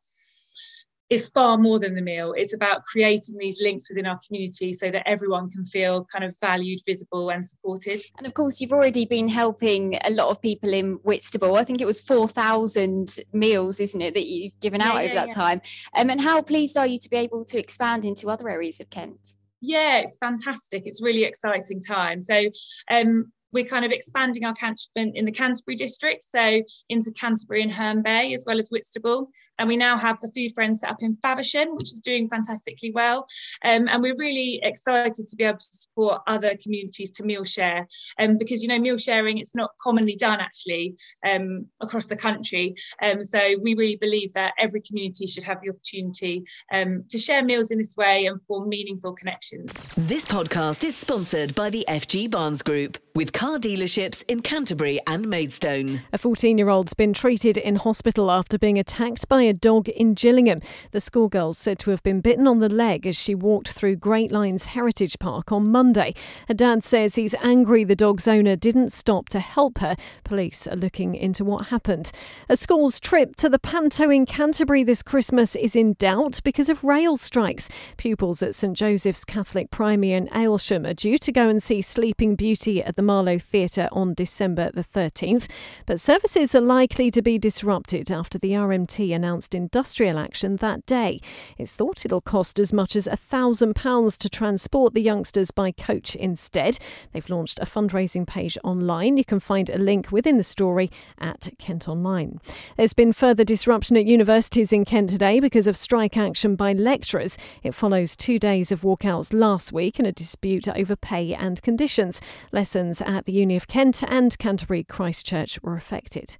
it's 1.16 1.30
far 1.30 1.58
more 1.58 1.80
than 1.80 1.96
the 1.96 2.02
meal. 2.02 2.34
It's 2.36 2.54
about 2.54 2.84
creating 2.84 3.38
these 3.38 3.62
links 3.62 3.88
within 3.90 4.06
our 4.06 4.20
community 4.26 4.74
so 4.74 4.92
that 4.92 5.08
everyone 5.08 5.50
can 5.50 5.64
feel 5.64 6.04
kind 6.06 6.26
of 6.26 6.36
valued, 6.42 6.82
visible, 6.86 7.30
and 7.30 7.44
supported. 7.44 8.04
And 8.18 8.28
of 8.28 8.34
course, 8.34 8.60
you've 8.60 8.74
already 8.74 9.06
been 9.06 9.30
helping 9.30 9.98
a 10.04 10.12
lot 10.12 10.28
of 10.28 10.42
people 10.42 10.74
in 10.74 10.96
Whitstable. 11.04 11.56
I 11.56 11.64
think 11.64 11.80
it 11.80 11.86
was 11.86 12.02
4,000 12.02 13.20
meals, 13.32 13.80
isn't 13.80 14.02
it, 14.02 14.14
that 14.14 14.28
you've 14.28 14.60
given 14.60 14.82
out 14.82 14.96
yeah, 14.96 15.02
over 15.02 15.14
yeah, 15.14 15.26
that 15.26 15.30
yeah. 15.30 15.36
time? 15.36 15.62
Um, 15.96 16.10
and 16.10 16.20
how 16.20 16.42
pleased 16.42 16.78
are 16.78 16.88
you 16.88 17.00
to 17.00 17.10
be 17.10 17.18
able 17.18 17.46
to 17.46 17.58
expand 17.58 18.04
into 18.04 18.30
other 18.30 18.50
areas 18.50 18.82
of 18.82 18.90
Kent? 18.90 19.36
Yeah, 19.62 20.00
it's 20.00 20.18
fantastic. 20.18 20.84
It's 20.86 21.02
really 21.02 21.24
exciting 21.24 21.80
time. 21.80 22.22
So 22.22 22.50
um, 22.92 23.32
we're 23.56 23.64
kind 23.64 23.86
of 23.86 23.92
expanding 23.92 24.44
our 24.44 24.54
catchment 24.54 25.16
in 25.16 25.24
the 25.24 25.32
Canterbury 25.32 25.78
district, 25.78 26.26
so 26.26 26.62
into 26.90 27.10
Canterbury 27.14 27.62
and 27.64 27.72
Herne 27.72 28.02
Bay, 28.02 28.34
as 28.34 28.44
well 28.46 28.60
as 28.60 28.68
Whitstable. 28.68 29.30
And 29.58 29.70
we 29.70 29.78
now 29.78 29.98
have 29.98 30.20
the 30.20 30.30
Food 30.36 30.52
Friends 30.54 30.82
set 30.82 30.92
up 30.92 31.02
in 31.02 31.16
Faversham, 31.16 31.78
which 31.78 31.94
is 31.94 32.02
doing 32.02 32.28
fantastically 32.28 32.92
well. 32.92 33.26
Um, 33.64 33.88
and 33.88 34.04
we're 34.04 34.18
really 34.18 34.60
excited 34.62 35.26
to 35.26 35.36
be 35.38 35.46
able 35.46 35.60
to 35.60 35.68
support 35.72 36.22
other 36.28 36.58
communities 36.62 37.12
to 37.12 37.24
meal 37.24 37.46
share, 37.46 37.88
um, 38.20 38.38
because 38.38 38.62
you 38.62 38.68
know 38.68 38.78
meal 38.78 38.98
sharing 38.98 39.38
it's 39.38 39.56
not 39.56 39.72
commonly 39.82 40.16
done 40.16 40.42
actually 40.42 40.96
um, 41.26 41.66
across 41.80 42.08
the 42.08 42.18
country. 42.18 42.76
Um, 43.02 43.24
so 43.24 43.56
we 43.62 43.74
really 43.74 43.96
believe 43.96 44.34
that 44.34 44.54
every 44.60 44.82
community 44.82 45.28
should 45.28 45.46
have 45.46 45.62
the 45.62 45.70
opportunity 45.70 46.44
um, 46.74 47.06
to 47.10 47.18
share 47.18 47.42
meals 47.42 47.72
in 47.72 47.78
this 47.78 47.96
way 47.96 48.26
and 48.26 48.42
form 48.48 48.68
meaningful 48.68 49.14
connections. 49.14 49.72
This 49.96 50.26
podcast 50.26 50.84
is 50.84 50.98
sponsored 50.98 51.56
by 51.56 51.70
the 51.70 51.86
FG 51.88 52.30
Barnes 52.30 52.62
Group 52.62 52.98
with 53.16 53.32
car 53.32 53.58
dealerships 53.58 54.26
in 54.28 54.42
Canterbury 54.42 55.00
and 55.08 55.30
Maidstone. 55.30 56.02
A 56.12 56.18
14 56.18 56.58
year 56.58 56.68
old's 56.68 56.94
been 56.94 57.14
treated 57.14 57.56
in 57.56 57.78
hospital 57.78 58.30
after 58.30 58.58
being 58.58 58.78
attacked 58.78 59.30
by 59.30 59.42
a 59.44 59.54
dog 59.54 59.88
in 59.88 60.14
Gillingham. 60.14 60.60
The 60.92 61.00
schoolgirl's 61.00 61.58
said 61.58 61.80
to 61.80 61.92
have 61.92 62.04
been 62.04 62.20
bitten 62.20 62.46
on 62.46 62.60
the 62.60 62.68
leg 62.68 63.08
as 63.08 63.16
she 63.16 63.34
walked 63.34 63.70
through 63.70 63.96
Great 63.96 64.34
Lines 64.34 64.66
Heritage 64.66 65.18
Park 65.18 65.54
on 65.54 65.72
Monday. 65.72 66.14
Her 66.50 66.54
dad 66.54 66.84
says 66.84 67.16
he's 67.16 67.34
angry 67.36 67.86
the 67.86 67.96
dog's 67.96 68.28
owner 68.28 68.58
didn't 68.58 68.92
stop 68.92 69.30
to 69.30 69.40
help 69.40 69.78
her. 69.78 69.96
Police 70.26 70.68
are 70.68 70.76
looking 70.76 71.16
into 71.16 71.46
what 71.46 71.68
happened. 71.68 72.12
A 72.50 72.58
school's 72.58 73.00
trip 73.00 73.38
to 73.38 73.48
the 73.48 73.60
Panto 73.60 74.10
in 74.10 74.26
Canterbury 74.26 74.84
this 74.84 75.02
Christmas 75.02 75.56
is 75.56 75.74
in 75.74 75.94
doubt 76.00 76.42
because 76.44 76.68
of 76.68 76.84
rail 76.84 77.16
strikes. 77.16 77.70
Pupils 77.96 78.44
at 78.44 78.54
St 78.54 78.76
Joseph's 78.76 79.24
Catholic 79.24 79.72
Primary 79.72 80.12
in 80.12 80.28
Aylesham 80.28 80.86
are 80.86 80.94
due 80.94 81.18
to 81.18 81.32
go 81.32 81.48
and 81.48 81.64
see 81.64 81.82
Sleeping 81.82 82.36
Beauty 82.36 82.84
at 82.84 82.98
the 82.98 83.05
Marlowe 83.06 83.40
Theatre 83.40 83.88
on 83.92 84.14
December 84.14 84.72
the 84.74 84.84
13th, 84.84 85.50
but 85.86 86.00
services 86.00 86.56
are 86.56 86.62
likely 86.62 87.12
to 87.12 87.22
be 87.22 87.38
disrupted 87.38 88.12
after 88.12 88.38
the 88.38 88.52
RMT 88.52 89.14
announced 89.14 89.56
industrial 89.56 90.18
action 90.18 90.58
that 90.58 90.86
day. 90.86 91.20
It's 91.58 91.74
thought 91.74 92.06
it'll 92.06 92.22
cost 92.22 92.60
as 92.60 92.74
much 92.74 92.96
as 92.96 93.08
£1,000 93.08 94.18
to 94.18 94.30
transport 94.30 94.94
the 94.94 95.02
youngsters 95.02 95.52
by 95.52 95.72
coach 95.72 96.16
instead. 96.16 96.80
They've 97.12 97.30
launched 97.30 97.60
a 97.60 97.66
fundraising 97.66 98.26
page 98.26 98.58
online. 98.64 99.18
You 99.18 99.26
can 99.26 99.40
find 99.40 99.70
a 99.70 99.78
link 99.78 100.12
within 100.12 100.38
the 100.38 100.44
story 100.44 100.90
at 101.20 101.50
Kent 101.60 101.88
Online. 101.88 102.40
There's 102.78 102.94
been 102.94 103.14
further 103.14 103.44
disruption 103.44 103.98
at 103.98 104.06
universities 104.06 104.74
in 104.74 104.86
Kent 104.86 105.10
today 105.10 105.40
because 105.40 105.68
of 105.68 105.78
strike 105.78 106.18
action 106.18 106.56
by 106.56 106.74
lecturers. 106.74 107.38
It 107.64 107.74
follows 107.74 108.16
two 108.16 108.40
days 108.40 108.72
of 108.72 108.82
walkouts 108.82 109.34
last 109.34 109.72
week 109.72 110.00
and 110.00 110.08
a 110.08 110.12
dispute 110.12 110.68
over 110.68 110.96
pay 110.96 111.34
and 111.34 111.62
conditions. 111.62 112.22
Lessons 112.52 112.95
at 113.02 113.26
the 113.26 113.34
Uni 113.34 113.56
of 113.56 113.68
Kent 113.68 114.04
and 114.08 114.38
Canterbury 114.38 114.84
Christchurch 114.84 115.62
were 115.62 115.76
affected. 115.76 116.38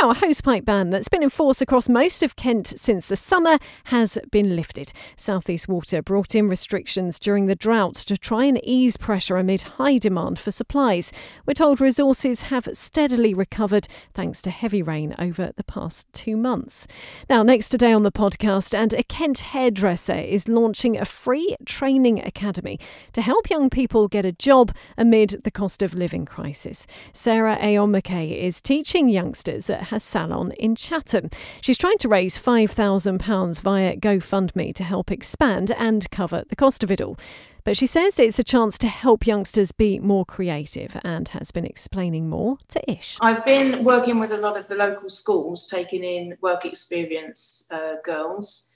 Now, 0.00 0.10
a 0.10 0.14
hosepipe 0.14 0.64
ban 0.64 0.90
that's 0.90 1.08
been 1.08 1.22
in 1.22 1.30
force 1.30 1.60
across 1.60 1.88
most 1.88 2.22
of 2.22 2.36
Kent 2.36 2.66
since 2.66 3.08
the 3.08 3.16
summer 3.16 3.58
has 3.84 4.18
been 4.30 4.56
lifted. 4.56 4.92
South 5.16 5.48
East 5.50 5.68
Water 5.68 6.02
brought 6.02 6.34
in 6.34 6.48
restrictions 6.48 7.18
during 7.18 7.46
the 7.46 7.54
drought 7.54 7.96
to 7.96 8.16
try 8.16 8.44
and 8.44 8.60
ease 8.64 8.96
pressure 8.96 9.36
amid 9.36 9.62
high 9.62 9.98
demand 9.98 10.38
for 10.38 10.50
supplies. 10.50 11.12
We're 11.46 11.54
told 11.54 11.80
resources 11.80 12.42
have 12.42 12.68
steadily 12.72 13.34
recovered 13.34 13.88
thanks 14.14 14.40
to 14.42 14.50
heavy 14.50 14.82
rain 14.82 15.14
over 15.18 15.52
the 15.56 15.64
past 15.64 16.06
two 16.12 16.36
months. 16.36 16.86
Now, 17.28 17.42
next 17.42 17.68
today 17.68 17.92
on 17.92 18.02
the 18.02 18.12
podcast, 18.12 18.76
and 18.76 18.92
a 18.94 19.02
Kent 19.02 19.38
hairdresser 19.38 20.14
is 20.14 20.48
launching 20.48 20.96
a 20.96 21.04
free 21.04 21.56
training 21.66 22.20
academy 22.24 22.78
to 23.12 23.22
help 23.22 23.50
young 23.50 23.70
people 23.70 24.08
get 24.08 24.24
a 24.24 24.32
job 24.32 24.74
amid 24.96 25.40
the 25.44 25.50
cost 25.50 25.82
of 25.82 25.94
living 25.98 26.24
crisis. 26.24 26.86
Sarah 27.12 27.58
Ayonmike 27.60 28.34
is 28.34 28.60
teaching 28.60 29.08
youngsters 29.08 29.68
at 29.68 29.88
her 29.88 29.98
salon 29.98 30.52
in 30.52 30.74
Chatham. 30.74 31.28
She's 31.60 31.76
trying 31.76 31.98
to 31.98 32.08
raise 32.08 32.38
£5,000 32.38 33.60
via 33.60 33.96
GoFundMe 33.96 34.74
to 34.74 34.84
help 34.84 35.10
expand 35.10 35.72
and 35.72 36.10
cover 36.10 36.44
the 36.48 36.56
cost 36.56 36.82
of 36.82 36.90
it 36.90 37.00
all. 37.00 37.18
But 37.64 37.76
she 37.76 37.86
says 37.86 38.18
it's 38.18 38.38
a 38.38 38.44
chance 38.44 38.78
to 38.78 38.88
help 38.88 39.26
youngsters 39.26 39.72
be 39.72 39.98
more 39.98 40.24
creative 40.24 40.96
and 41.04 41.28
has 41.28 41.50
been 41.50 41.66
explaining 41.66 42.28
more 42.30 42.56
to 42.68 42.90
Ish. 42.90 43.18
I've 43.20 43.44
been 43.44 43.84
working 43.84 44.18
with 44.18 44.32
a 44.32 44.38
lot 44.38 44.56
of 44.56 44.68
the 44.68 44.76
local 44.76 45.10
schools, 45.10 45.68
taking 45.68 46.02
in 46.02 46.38
work 46.40 46.64
experience 46.64 47.68
uh, 47.70 47.96
girls. 48.04 48.74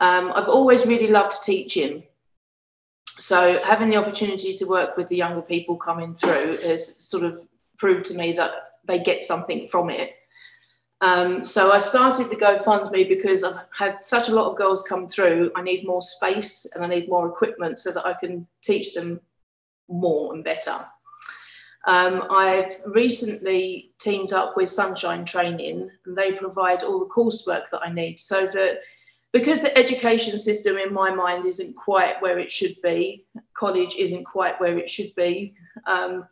Um, 0.00 0.30
I've 0.34 0.48
always 0.48 0.84
really 0.86 1.06
loved 1.06 1.42
teaching 1.42 2.02
so 3.18 3.60
having 3.62 3.90
the 3.90 3.96
opportunity 3.96 4.52
to 4.52 4.64
work 4.66 4.96
with 4.96 5.08
the 5.08 5.16
younger 5.16 5.42
people 5.42 5.76
coming 5.76 6.14
through 6.14 6.56
has 6.58 6.96
sort 6.96 7.22
of 7.22 7.46
proved 7.78 8.06
to 8.06 8.14
me 8.14 8.32
that 8.32 8.52
they 8.84 8.98
get 9.02 9.24
something 9.24 9.68
from 9.68 9.90
it. 9.90 10.14
Um, 11.00 11.44
so 11.44 11.70
I 11.70 11.78
started 11.80 12.30
the 12.30 12.36
GoFundMe 12.36 13.08
because 13.08 13.44
I've 13.44 13.60
had 13.76 14.02
such 14.02 14.28
a 14.28 14.34
lot 14.34 14.50
of 14.50 14.56
girls 14.56 14.86
come 14.88 15.06
through. 15.06 15.52
I 15.54 15.62
need 15.62 15.86
more 15.86 16.02
space 16.02 16.66
and 16.74 16.84
I 16.84 16.88
need 16.88 17.08
more 17.08 17.28
equipment 17.28 17.78
so 17.78 17.92
that 17.92 18.06
I 18.06 18.14
can 18.14 18.46
teach 18.62 18.94
them 18.94 19.20
more 19.88 20.34
and 20.34 20.42
better. 20.42 20.76
Um, 21.86 22.24
I've 22.30 22.80
recently 22.86 23.92
teamed 23.98 24.32
up 24.32 24.56
with 24.56 24.70
Sunshine 24.70 25.24
Training 25.24 25.90
and 26.06 26.16
they 26.16 26.32
provide 26.32 26.82
all 26.82 26.98
the 26.98 27.06
coursework 27.06 27.68
that 27.70 27.82
I 27.84 27.92
need 27.92 28.18
so 28.18 28.46
that 28.46 28.80
because 29.34 29.62
the 29.62 29.76
education 29.76 30.38
system 30.38 30.78
in 30.78 30.94
my 30.94 31.12
mind 31.12 31.44
isn't 31.44 31.74
quite 31.74 32.22
where 32.22 32.38
it 32.38 32.52
should 32.52 32.80
be, 32.84 33.26
college 33.52 33.96
isn't 33.96 34.22
quite 34.22 34.60
where 34.60 34.78
it 34.78 34.88
should 34.88 35.12
be, 35.16 35.54
um, 35.88 36.24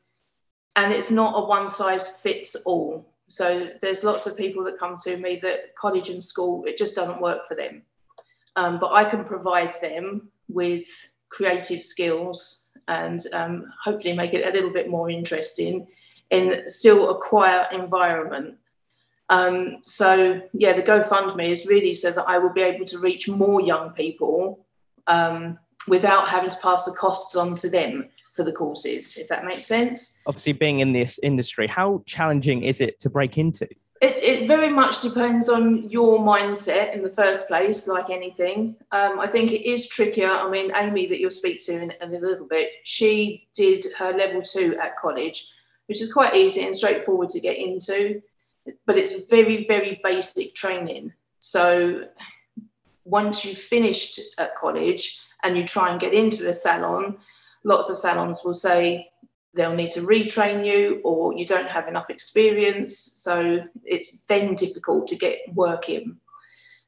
and 0.76 0.92
it's 0.92 1.10
not 1.10 1.34
a 1.34 1.44
one 1.44 1.66
size 1.66 2.16
fits 2.18 2.54
all. 2.64 3.12
So 3.28 3.70
there's 3.80 4.04
lots 4.04 4.28
of 4.28 4.36
people 4.36 4.62
that 4.64 4.78
come 4.78 4.96
to 5.02 5.16
me 5.16 5.40
that 5.42 5.74
college 5.74 6.10
and 6.10 6.22
school, 6.22 6.64
it 6.64 6.78
just 6.78 6.94
doesn't 6.94 7.20
work 7.20 7.44
for 7.48 7.56
them. 7.56 7.82
Um, 8.54 8.78
but 8.78 8.92
I 8.92 9.04
can 9.04 9.24
provide 9.24 9.74
them 9.82 10.30
with 10.48 10.86
creative 11.28 11.82
skills 11.82 12.70
and 12.86 13.20
um, 13.32 13.64
hopefully 13.82 14.14
make 14.14 14.32
it 14.32 14.46
a 14.46 14.52
little 14.52 14.72
bit 14.72 14.88
more 14.88 15.10
interesting 15.10 15.88
in 16.30 16.68
still 16.68 17.10
a 17.10 17.20
quiet 17.20 17.72
environment 17.72 18.58
um, 19.32 19.78
so 19.82 20.42
yeah, 20.52 20.74
the 20.74 20.82
GoFundMe 20.82 21.48
is 21.48 21.66
really 21.66 21.94
so 21.94 22.10
that 22.10 22.28
I 22.28 22.36
will 22.36 22.52
be 22.52 22.60
able 22.60 22.84
to 22.84 22.98
reach 22.98 23.30
more 23.30 23.62
young 23.62 23.92
people 23.92 24.66
um, 25.06 25.58
without 25.88 26.28
having 26.28 26.50
to 26.50 26.56
pass 26.58 26.84
the 26.84 26.92
costs 26.92 27.34
on 27.34 27.54
to 27.56 27.70
them 27.70 28.10
for 28.34 28.44
the 28.44 28.52
courses, 28.52 29.16
if 29.16 29.28
that 29.28 29.46
makes 29.46 29.64
sense. 29.64 30.22
Obviously, 30.26 30.52
being 30.52 30.80
in 30.80 30.92
this 30.92 31.18
industry, 31.22 31.66
how 31.66 32.02
challenging 32.04 32.62
is 32.62 32.82
it 32.82 33.00
to 33.00 33.08
break 33.08 33.38
into? 33.38 33.66
It, 34.02 34.22
it 34.22 34.48
very 34.48 34.68
much 34.68 35.00
depends 35.00 35.48
on 35.48 35.88
your 35.88 36.18
mindset 36.18 36.92
in 36.92 37.02
the 37.02 37.10
first 37.10 37.48
place, 37.48 37.88
like 37.88 38.10
anything. 38.10 38.76
Um, 38.90 39.18
I 39.18 39.28
think 39.28 39.52
it 39.52 39.66
is 39.66 39.88
trickier. 39.88 40.30
I 40.30 40.50
mean, 40.50 40.72
Amy, 40.74 41.06
that 41.06 41.20
you'll 41.20 41.30
speak 41.30 41.64
to 41.66 41.72
in, 41.72 41.90
in 42.02 42.14
a 42.14 42.18
little 42.18 42.46
bit, 42.46 42.70
she 42.84 43.48
did 43.54 43.86
her 43.96 44.12
level 44.12 44.42
two 44.42 44.76
at 44.78 44.98
college, 44.98 45.50
which 45.86 46.02
is 46.02 46.12
quite 46.12 46.34
easy 46.34 46.66
and 46.66 46.76
straightforward 46.76 47.30
to 47.30 47.40
get 47.40 47.56
into 47.56 48.20
but 48.86 48.98
it's 48.98 49.26
very, 49.26 49.66
very 49.66 50.00
basic 50.02 50.54
training. 50.54 51.12
So 51.40 52.04
once 53.04 53.44
you've 53.44 53.58
finished 53.58 54.20
at 54.38 54.54
college 54.56 55.20
and 55.42 55.56
you 55.56 55.66
try 55.66 55.90
and 55.90 56.00
get 56.00 56.14
into 56.14 56.48
a 56.48 56.54
salon, 56.54 57.18
lots 57.64 57.90
of 57.90 57.98
salons 57.98 58.42
will 58.44 58.54
say 58.54 59.10
they'll 59.54 59.74
need 59.74 59.90
to 59.90 60.00
retrain 60.00 60.64
you 60.64 61.00
or 61.04 61.34
you 61.34 61.44
don't 61.44 61.68
have 61.68 61.88
enough 61.88 62.10
experience. 62.10 62.96
So 62.96 63.64
it's 63.84 64.24
then 64.26 64.54
difficult 64.54 65.08
to 65.08 65.16
get 65.16 65.40
work 65.54 65.88
in. 65.88 66.16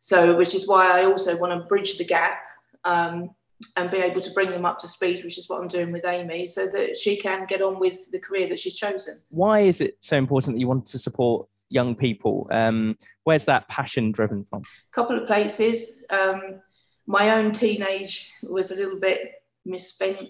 So, 0.00 0.36
which 0.36 0.54
is 0.54 0.68
why 0.68 1.00
I 1.00 1.04
also 1.04 1.38
want 1.38 1.52
to 1.58 1.66
bridge 1.66 1.96
the 1.96 2.04
gap 2.04 2.38
um, 2.84 3.30
and 3.76 3.90
be 3.90 3.96
able 3.96 4.20
to 4.20 4.30
bring 4.32 4.50
them 4.50 4.66
up 4.66 4.78
to 4.80 4.88
speed, 4.88 5.24
which 5.24 5.38
is 5.38 5.48
what 5.48 5.62
I'm 5.62 5.68
doing 5.68 5.92
with 5.92 6.04
Amy, 6.04 6.46
so 6.46 6.66
that 6.66 6.96
she 6.96 7.16
can 7.16 7.46
get 7.46 7.62
on 7.62 7.80
with 7.80 8.10
the 8.10 8.18
career 8.18 8.46
that 8.48 8.58
she's 8.58 8.76
chosen. 8.76 9.20
Why 9.30 9.60
is 9.60 9.80
it 9.80 9.96
so 10.00 10.18
important 10.18 10.56
that 10.56 10.60
you 10.60 10.68
want 10.68 10.84
to 10.86 10.98
support 10.98 11.48
young 11.74 11.96
people? 11.96 12.46
Um, 12.50 12.96
where's 13.24 13.44
that 13.46 13.68
passion 13.68 14.12
driven 14.12 14.44
from? 14.48 14.62
A 14.62 14.94
couple 14.94 15.20
of 15.20 15.26
places. 15.26 16.04
Um, 16.08 16.60
my 17.06 17.34
own 17.36 17.52
teenage 17.52 18.32
was 18.42 18.70
a 18.70 18.76
little 18.76 18.98
bit 18.98 19.32
misspent, 19.66 20.28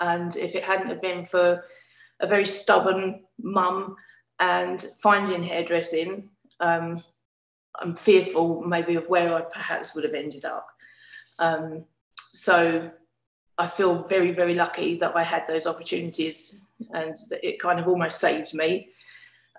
and 0.00 0.36
if 0.36 0.54
it 0.54 0.62
hadn't 0.62 0.88
have 0.88 1.02
been 1.02 1.24
for 1.24 1.64
a 2.20 2.26
very 2.26 2.46
stubborn 2.46 3.24
mum 3.42 3.96
and 4.38 4.86
finding 5.02 5.42
hairdressing, 5.42 6.28
um, 6.60 7.02
I'm 7.80 7.96
fearful 7.96 8.62
maybe 8.62 8.94
of 8.94 9.08
where 9.08 9.34
I 9.34 9.40
perhaps 9.40 9.94
would 9.94 10.04
have 10.04 10.14
ended 10.14 10.44
up. 10.44 10.66
Um, 11.38 11.84
so 12.32 12.90
I 13.58 13.66
feel 13.66 14.04
very, 14.04 14.32
very 14.32 14.54
lucky 14.54 14.96
that 14.98 15.16
I 15.16 15.22
had 15.22 15.46
those 15.48 15.66
opportunities 15.66 16.66
and 16.92 17.16
it 17.42 17.60
kind 17.60 17.80
of 17.80 17.88
almost 17.88 18.20
saved 18.20 18.54
me. 18.54 18.90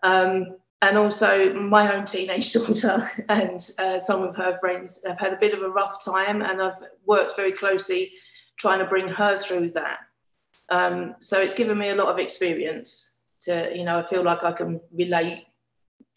Um, 0.03 0.57
and 0.85 0.97
also 0.97 1.51
my 1.53 1.95
own 1.95 2.05
teenage 2.05 2.53
daughter 2.57 3.11
and 3.29 3.71
uh, 3.79 3.99
some 3.99 4.21
of 4.21 4.35
her 4.35 4.57
friends 4.59 5.03
have 5.05 5.17
had 5.17 5.33
a 5.33 5.37
bit 5.37 5.53
of 5.53 5.61
a 5.61 5.69
rough 5.69 6.03
time 6.03 6.41
and 6.41 6.61
i've 6.61 6.77
worked 7.05 7.35
very 7.35 7.51
closely 7.51 8.11
trying 8.57 8.79
to 8.79 8.85
bring 8.85 9.09
her 9.09 9.37
through 9.37 9.69
that. 9.71 9.97
Um, 10.69 11.15
so 11.19 11.41
it's 11.41 11.53
given 11.53 11.77
me 11.77 11.89
a 11.89 11.95
lot 11.95 12.07
of 12.07 12.19
experience 12.19 13.25
to 13.41 13.71
you 13.75 13.83
know 13.83 13.99
i 13.99 14.03
feel 14.03 14.23
like 14.23 14.43
i 14.43 14.51
can 14.51 14.79
relate 14.91 15.43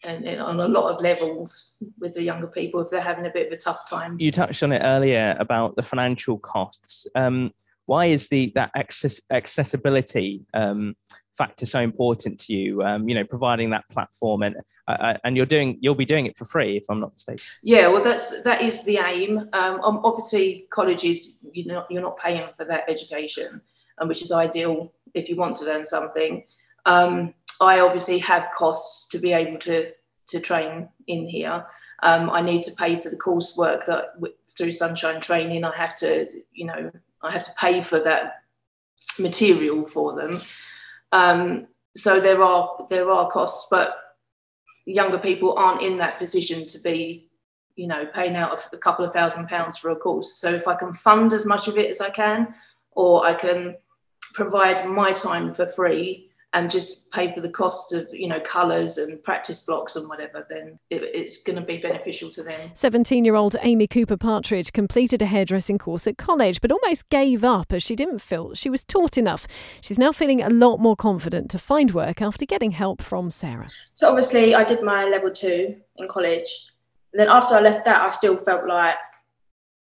and, 0.03 0.25
and, 0.25 0.41
on 0.41 0.59
a 0.59 0.67
lot 0.67 0.91
of 0.91 1.01
levels 1.01 1.75
with 1.99 2.13
the 2.13 2.23
younger 2.23 2.47
people 2.47 2.79
if 2.79 2.89
they're 2.89 3.01
having 3.01 3.25
a 3.25 3.29
bit 3.29 3.47
of 3.47 3.51
a 3.51 3.57
tough 3.57 3.89
time. 3.89 4.15
You 4.17 4.31
touched 4.31 4.63
on 4.63 4.71
it 4.71 4.81
earlier 4.81 5.35
about 5.37 5.75
the 5.75 5.83
financial 5.83 6.39
costs. 6.39 7.05
Um, 7.15 7.51
why 7.85 8.05
is 8.05 8.29
the 8.29 8.51
that 8.55 8.71
access, 8.75 9.19
accessibility 9.29 10.45
um, 10.53 10.95
factor 11.39 11.65
so 11.65 11.79
important 11.79 12.39
to 12.41 12.53
you? 12.53 12.83
Um, 12.83 13.09
you 13.09 13.15
know, 13.15 13.23
providing 13.23 13.71
that 13.71 13.85
platform 13.89 14.43
and 14.43 14.55
uh, 14.87 14.91
uh, 14.91 15.17
and 15.23 15.35
you're 15.35 15.45
doing 15.45 15.77
you'll 15.81 15.95
be 15.95 16.05
doing 16.05 16.25
it 16.27 16.37
for 16.37 16.45
free 16.45 16.77
if 16.77 16.85
I'm 16.89 16.99
not 16.99 17.13
mistaken. 17.13 17.43
Yeah, 17.63 17.87
well, 17.87 18.03
that's 18.03 18.43
that 18.43 18.61
is 18.61 18.83
the 18.83 18.97
aim. 18.97 19.37
Um, 19.53 19.79
obviously, 20.09 20.67
colleges 20.69 21.39
you 21.51 21.65
know 21.65 21.85
you're 21.89 22.01
not 22.01 22.19
paying 22.19 22.47
for 22.55 22.65
that 22.65 22.83
education, 22.87 23.61
um, 23.97 24.07
which 24.07 24.21
is 24.21 24.31
ideal 24.31 24.93
if 25.13 25.29
you 25.29 25.35
want 25.35 25.55
to 25.57 25.65
learn 25.65 25.85
something. 25.85 26.43
Um, 26.85 27.33
I 27.61 27.79
obviously 27.79 28.19
have 28.19 28.47
costs 28.55 29.07
to 29.09 29.19
be 29.19 29.31
able 29.31 29.57
to 29.59 29.91
to 30.27 30.39
train 30.39 30.89
in 31.07 31.25
here. 31.25 31.65
Um, 32.03 32.29
I 32.29 32.41
need 32.41 32.63
to 32.63 32.71
pay 32.73 32.99
for 32.99 33.09
the 33.09 33.17
coursework 33.17 33.85
that 33.87 34.13
through 34.57 34.71
Sunshine 34.73 35.21
Training. 35.21 35.63
I 35.63 35.75
have 35.75 35.95
to, 35.97 36.27
you 36.53 36.65
know, 36.65 36.91
I 37.21 37.31
have 37.31 37.43
to 37.43 37.53
pay 37.59 37.81
for 37.81 37.99
that 37.99 38.43
material 39.17 39.85
for 39.85 40.15
them. 40.15 40.41
Um, 41.11 41.67
so 41.95 42.19
there 42.19 42.43
are 42.43 42.85
there 42.89 43.09
are 43.09 43.29
costs, 43.29 43.67
but 43.69 43.95
younger 44.85 45.17
people 45.17 45.53
aren't 45.57 45.81
in 45.81 45.97
that 45.97 46.19
position 46.19 46.67
to 46.67 46.79
be, 46.79 47.29
you 47.75 47.87
know, 47.87 48.05
paying 48.13 48.35
out 48.35 48.59
a 48.73 48.77
couple 48.77 49.05
of 49.05 49.13
thousand 49.13 49.47
pounds 49.47 49.77
for 49.77 49.89
a 49.89 49.95
course. 49.95 50.39
So 50.39 50.49
if 50.49 50.67
I 50.67 50.75
can 50.75 50.93
fund 50.93 51.33
as 51.33 51.45
much 51.45 51.67
of 51.67 51.77
it 51.77 51.89
as 51.89 52.01
I 52.01 52.09
can, 52.09 52.53
or 52.91 53.25
I 53.25 53.33
can 53.33 53.75
provide 54.33 54.87
my 54.87 55.11
time 55.11 55.53
for 55.53 55.65
free 55.65 56.28
and 56.53 56.71
just 56.71 57.11
pay 57.11 57.31
for 57.31 57.41
the 57.41 57.49
costs 57.49 57.93
of 57.93 58.07
you 58.11 58.27
know 58.27 58.39
colours 58.39 58.97
and 58.97 59.21
practice 59.23 59.65
blocks 59.65 59.95
and 59.95 60.09
whatever 60.09 60.45
then 60.49 60.77
it, 60.89 61.03
it's 61.03 61.43
going 61.43 61.55
to 61.55 61.61
be 61.61 61.77
beneficial 61.77 62.29
to 62.31 62.43
them. 62.43 62.71
17 62.73 63.23
year 63.23 63.35
old 63.35 63.55
amy 63.61 63.87
cooper 63.87 64.17
partridge 64.17 64.73
completed 64.73 65.21
a 65.21 65.25
hairdressing 65.25 65.77
course 65.77 66.07
at 66.07 66.17
college 66.17 66.59
but 66.61 66.71
almost 66.71 67.07
gave 67.09 67.43
up 67.43 67.71
as 67.71 67.83
she 67.83 67.95
didn't 67.95 68.19
feel 68.19 68.53
she 68.53 68.69
was 68.69 68.83
taught 68.83 69.17
enough. 69.17 69.47
She's 69.81 69.99
now 69.99 70.11
feeling 70.11 70.41
a 70.41 70.49
lot 70.49 70.77
more 70.77 70.95
confident 70.95 71.51
to 71.51 71.59
find 71.59 71.91
work 71.91 72.21
after 72.21 72.45
getting 72.45 72.71
help 72.71 73.01
from 73.01 73.29
sarah. 73.29 73.67
So 73.93 74.07
obviously 74.09 74.55
i 74.55 74.63
did 74.63 74.81
my 74.81 75.05
level 75.05 75.31
two 75.31 75.75
in 75.97 76.07
college. 76.07 76.47
And 77.13 77.19
then 77.19 77.29
after 77.29 77.55
i 77.55 77.61
left 77.61 77.85
that 77.85 78.01
i 78.01 78.09
still 78.09 78.37
felt 78.37 78.65
like 78.65 78.95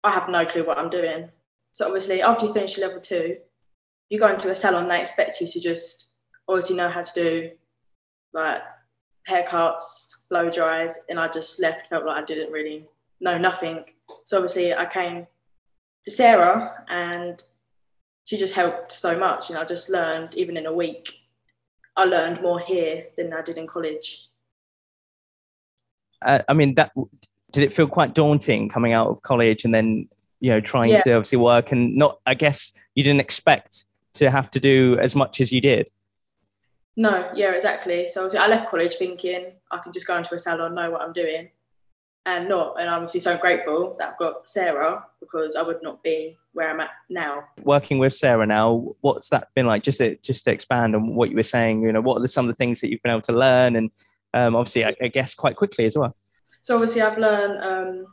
i 0.02 0.10
have 0.10 0.28
no 0.30 0.46
clue 0.46 0.64
what 0.64 0.78
i'm 0.78 0.90
doing. 0.90 1.28
So 1.72 1.86
obviously 1.86 2.22
after 2.22 2.46
you 2.46 2.54
finish 2.54 2.78
level 2.78 3.00
two 3.00 3.36
you 4.08 4.18
go 4.18 4.28
into 4.28 4.50
a 4.50 4.54
salon 4.54 4.86
they 4.86 5.00
expect 5.00 5.40
you 5.40 5.46
to 5.46 5.60
just 5.60 6.08
obviously 6.48 6.76
know 6.76 6.88
how 6.88 7.02
to 7.02 7.12
do 7.14 7.50
like 8.32 8.62
haircuts, 9.28 10.16
blow 10.28 10.50
dries, 10.50 10.94
and 11.08 11.18
I 11.18 11.28
just 11.28 11.60
left, 11.60 11.88
felt 11.88 12.04
like 12.04 12.22
I 12.22 12.26
didn't 12.26 12.52
really 12.52 12.86
know 13.20 13.38
nothing. 13.38 13.84
So 14.24 14.38
obviously 14.38 14.74
I 14.74 14.86
came 14.86 15.26
to 16.04 16.10
Sarah 16.10 16.84
and 16.88 17.42
she 18.24 18.36
just 18.36 18.54
helped 18.54 18.92
so 18.92 19.18
much 19.18 19.50
and 19.50 19.58
I 19.58 19.64
just 19.64 19.88
learned 19.88 20.34
even 20.34 20.56
in 20.56 20.66
a 20.66 20.72
week 20.72 21.10
I 21.96 22.04
learned 22.04 22.42
more 22.42 22.58
here 22.58 23.04
than 23.16 23.32
I 23.32 23.42
did 23.42 23.56
in 23.56 23.66
college. 23.66 24.28
Uh, 26.24 26.40
I 26.48 26.52
mean 26.54 26.74
that 26.74 26.92
did 27.52 27.62
it 27.62 27.74
feel 27.74 27.86
quite 27.86 28.14
daunting 28.14 28.68
coming 28.68 28.92
out 28.92 29.08
of 29.08 29.22
college 29.22 29.64
and 29.64 29.74
then 29.74 30.08
you 30.40 30.50
know 30.50 30.60
trying 30.60 30.90
yeah. 30.90 31.02
to 31.02 31.12
obviously 31.12 31.38
work 31.38 31.72
and 31.72 31.96
not 31.96 32.18
I 32.26 32.34
guess 32.34 32.72
you 32.94 33.04
didn't 33.04 33.20
expect 33.20 33.86
to 34.14 34.30
have 34.30 34.50
to 34.52 34.60
do 34.60 34.98
as 35.00 35.14
much 35.14 35.40
as 35.40 35.52
you 35.52 35.60
did. 35.60 35.88
No, 36.96 37.30
yeah, 37.34 37.52
exactly. 37.52 38.06
So 38.06 38.28
I 38.38 38.46
left 38.46 38.68
college 38.68 38.96
thinking 38.96 39.52
I 39.70 39.78
can 39.78 39.92
just 39.92 40.06
go 40.06 40.16
into 40.16 40.34
a 40.34 40.38
salon, 40.38 40.74
know 40.74 40.90
what 40.90 41.02
I'm 41.02 41.12
doing, 41.12 41.48
and 42.24 42.48
not. 42.48 42.80
And 42.80 42.88
I'm 42.88 42.96
obviously 42.96 43.20
so 43.20 43.36
grateful 43.36 43.96
that 43.98 44.10
I've 44.10 44.18
got 44.18 44.48
Sarah 44.48 45.04
because 45.20 45.56
I 45.56 45.62
would 45.62 45.82
not 45.82 46.02
be 46.04 46.36
where 46.52 46.70
I'm 46.70 46.80
at 46.80 46.90
now. 47.10 47.44
Working 47.62 47.98
with 47.98 48.14
Sarah 48.14 48.46
now, 48.46 48.94
what's 49.00 49.28
that 49.30 49.48
been 49.56 49.66
like? 49.66 49.82
Just 49.82 49.98
to 49.98 50.16
just 50.16 50.44
to 50.44 50.52
expand 50.52 50.94
on 50.94 51.16
what 51.16 51.30
you 51.30 51.36
were 51.36 51.42
saying, 51.42 51.82
you 51.82 51.92
know, 51.92 52.00
what 52.00 52.22
are 52.22 52.26
some 52.28 52.48
of 52.48 52.54
the 52.54 52.56
things 52.56 52.80
that 52.80 52.90
you've 52.90 53.02
been 53.02 53.12
able 53.12 53.22
to 53.22 53.32
learn, 53.32 53.74
and 53.74 53.90
um, 54.32 54.54
obviously, 54.54 54.84
I, 54.84 54.94
I, 55.02 55.08
guess 55.08 55.34
quite 55.34 55.56
quickly 55.56 55.86
as 55.86 55.96
well. 55.96 56.16
So 56.62 56.74
obviously, 56.74 57.02
I've 57.02 57.18
learned 57.18 57.62
um, 57.62 58.06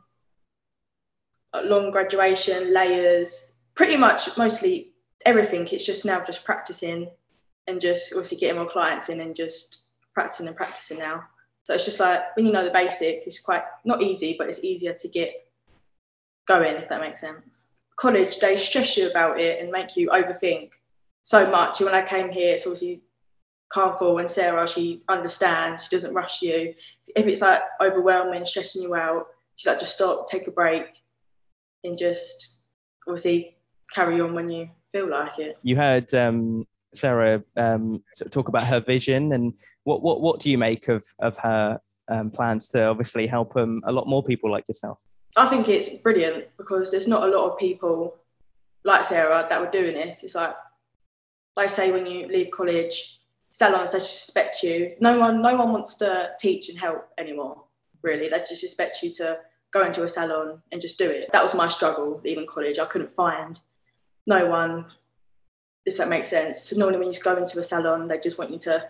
long 1.66 1.92
graduation 1.92 2.74
layers, 2.74 3.54
pretty 3.76 3.98
much 3.98 4.36
mostly 4.38 4.94
everything. 5.26 5.68
It's 5.68 5.86
just 5.86 6.06
now 6.06 6.24
just 6.24 6.44
practicing 6.44 7.10
and 7.68 7.80
just 7.80 8.14
obviously 8.14 8.38
getting 8.38 8.58
more 8.58 8.70
clients 8.70 9.10
in 9.10 9.22
and 9.22 9.36
just 9.36 9.84
practicing 10.14 10.48
and 10.48 10.56
practicing 10.56 11.00
now. 11.00 11.24
So 11.64 11.74
it's 11.74 11.86
just 11.86 12.00
like 12.00 12.36
when 12.36 12.46
you 12.46 12.52
know 12.52 12.64
the 12.64 12.72
basics, 12.72 13.28
it's 13.28 13.40
quite 13.40 13.64
not 13.86 14.02
easy, 14.02 14.36
but 14.38 14.50
it's 14.50 14.64
easier 14.64 14.94
to 14.94 15.08
get 15.08 15.48
going 16.48 16.76
if 16.76 16.90
that 16.90 17.02
makes 17.02 17.22
sense. 17.22 17.66
College, 17.96 18.40
they 18.40 18.58
stress 18.58 18.98
you 18.98 19.10
about 19.10 19.40
it 19.40 19.62
and 19.62 19.72
make 19.72 19.96
you 19.96 20.10
overthink 20.10 20.72
so 21.24 21.50
much. 21.50 21.80
And 21.80 21.86
when 21.86 21.96
I 21.96 22.06
came 22.06 22.30
here, 22.30 22.56
it's 22.56 22.66
obviously 22.66 23.04
calmful 23.72 24.18
and 24.18 24.30
Sarah, 24.30 24.68
she 24.68 25.04
understands, 25.08 25.84
she 25.84 25.96
doesn't 25.96 26.14
rush 26.14 26.42
you. 26.42 26.74
If 27.16 27.28
it's 27.28 27.42
like 27.42 27.62
overwhelming, 27.80 28.46
stressing 28.46 28.82
you 28.82 28.96
out, 28.96 29.28
she's 29.56 29.68
like, 29.68 29.80
just 29.80 29.94
stop, 29.94 30.28
take 30.28 30.48
a 30.48 30.52
break, 30.52 30.86
and 31.84 31.98
just 31.98 32.58
obviously 33.08 33.56
carry 33.92 34.20
on 34.20 34.34
when 34.34 34.50
you 34.50 34.70
feel 34.92 35.10
like 35.10 35.40
it. 35.40 35.58
You 35.64 35.76
had 35.76 36.14
um, 36.14 36.66
Sarah 36.94 37.44
um, 37.58 38.04
talk 38.32 38.48
about 38.48 38.68
her 38.68 38.80
vision, 38.80 39.34
and 39.34 39.54
what 39.84 40.02
what 40.02 40.22
what 40.22 40.40
do 40.40 40.52
you 40.52 40.58
make 40.58 40.88
of 40.88 41.04
of 41.20 41.38
her 41.38 41.80
um, 42.10 42.32
plans 42.32 42.68
to 42.70 42.84
obviously 42.84 43.28
help 43.28 43.56
um, 43.56 43.82
a 43.86 43.92
lot 43.92 44.08
more 44.08 44.24
people 44.24 44.52
like 44.52 44.68
yourself? 44.68 45.00
I 45.36 45.48
think 45.48 45.70
it's 45.70 45.90
brilliant 45.90 46.46
because 46.58 46.92
there's 46.92 47.08
not 47.08 47.24
a 47.24 47.32
lot 47.32 47.50
of 47.50 47.58
people 47.58 48.18
like 48.84 49.06
Sarah 49.06 49.46
that 49.50 49.62
were 49.62 49.70
doing 49.70 49.94
this. 49.94 50.24
It's 50.24 50.36
like, 50.36 50.56
like 51.56 51.70
say, 51.70 51.92
when 51.92 52.06
you 52.06 52.28
leave 52.28 52.52
college, 52.52 53.20
salons 53.52 53.92
they 53.92 54.00
suspect 54.00 54.64
you. 54.64 54.96
No 55.00 55.20
one, 55.20 55.42
no 55.42 55.56
one 55.56 55.72
wants 55.72 55.96
to 55.96 56.32
teach 56.40 56.70
and 56.70 56.78
help 56.78 57.08
anymore. 57.18 57.64
Really, 58.02 58.30
they 58.30 58.38
just 58.38 58.64
expect 58.64 59.04
you 59.04 59.14
to 59.16 59.38
go 59.72 59.86
into 59.86 60.04
a 60.04 60.10
salon 60.10 60.62
and 60.72 60.82
just 60.82 60.98
do 60.98 61.10
it. 61.10 61.30
That 61.32 61.44
was 61.44 61.54
my 61.54 61.68
struggle 61.68 62.20
leaving 62.24 62.48
college. 62.48 62.80
I 62.80 62.86
couldn't 62.86 63.12
find 63.12 63.60
no 64.28 64.48
one, 64.48 64.88
if 65.86 65.98
that 65.98 66.10
makes 66.10 66.30
sense. 66.30 66.62
So 66.62 66.78
normally 66.78 67.00
when 67.00 67.12
you 67.12 67.20
go 67.20 67.36
into 67.38 67.60
a 67.60 67.64
salon, 67.64 68.08
they 68.08 68.20
just 68.20 68.38
want 68.38 68.52
you 68.52 68.60
to 68.60 68.90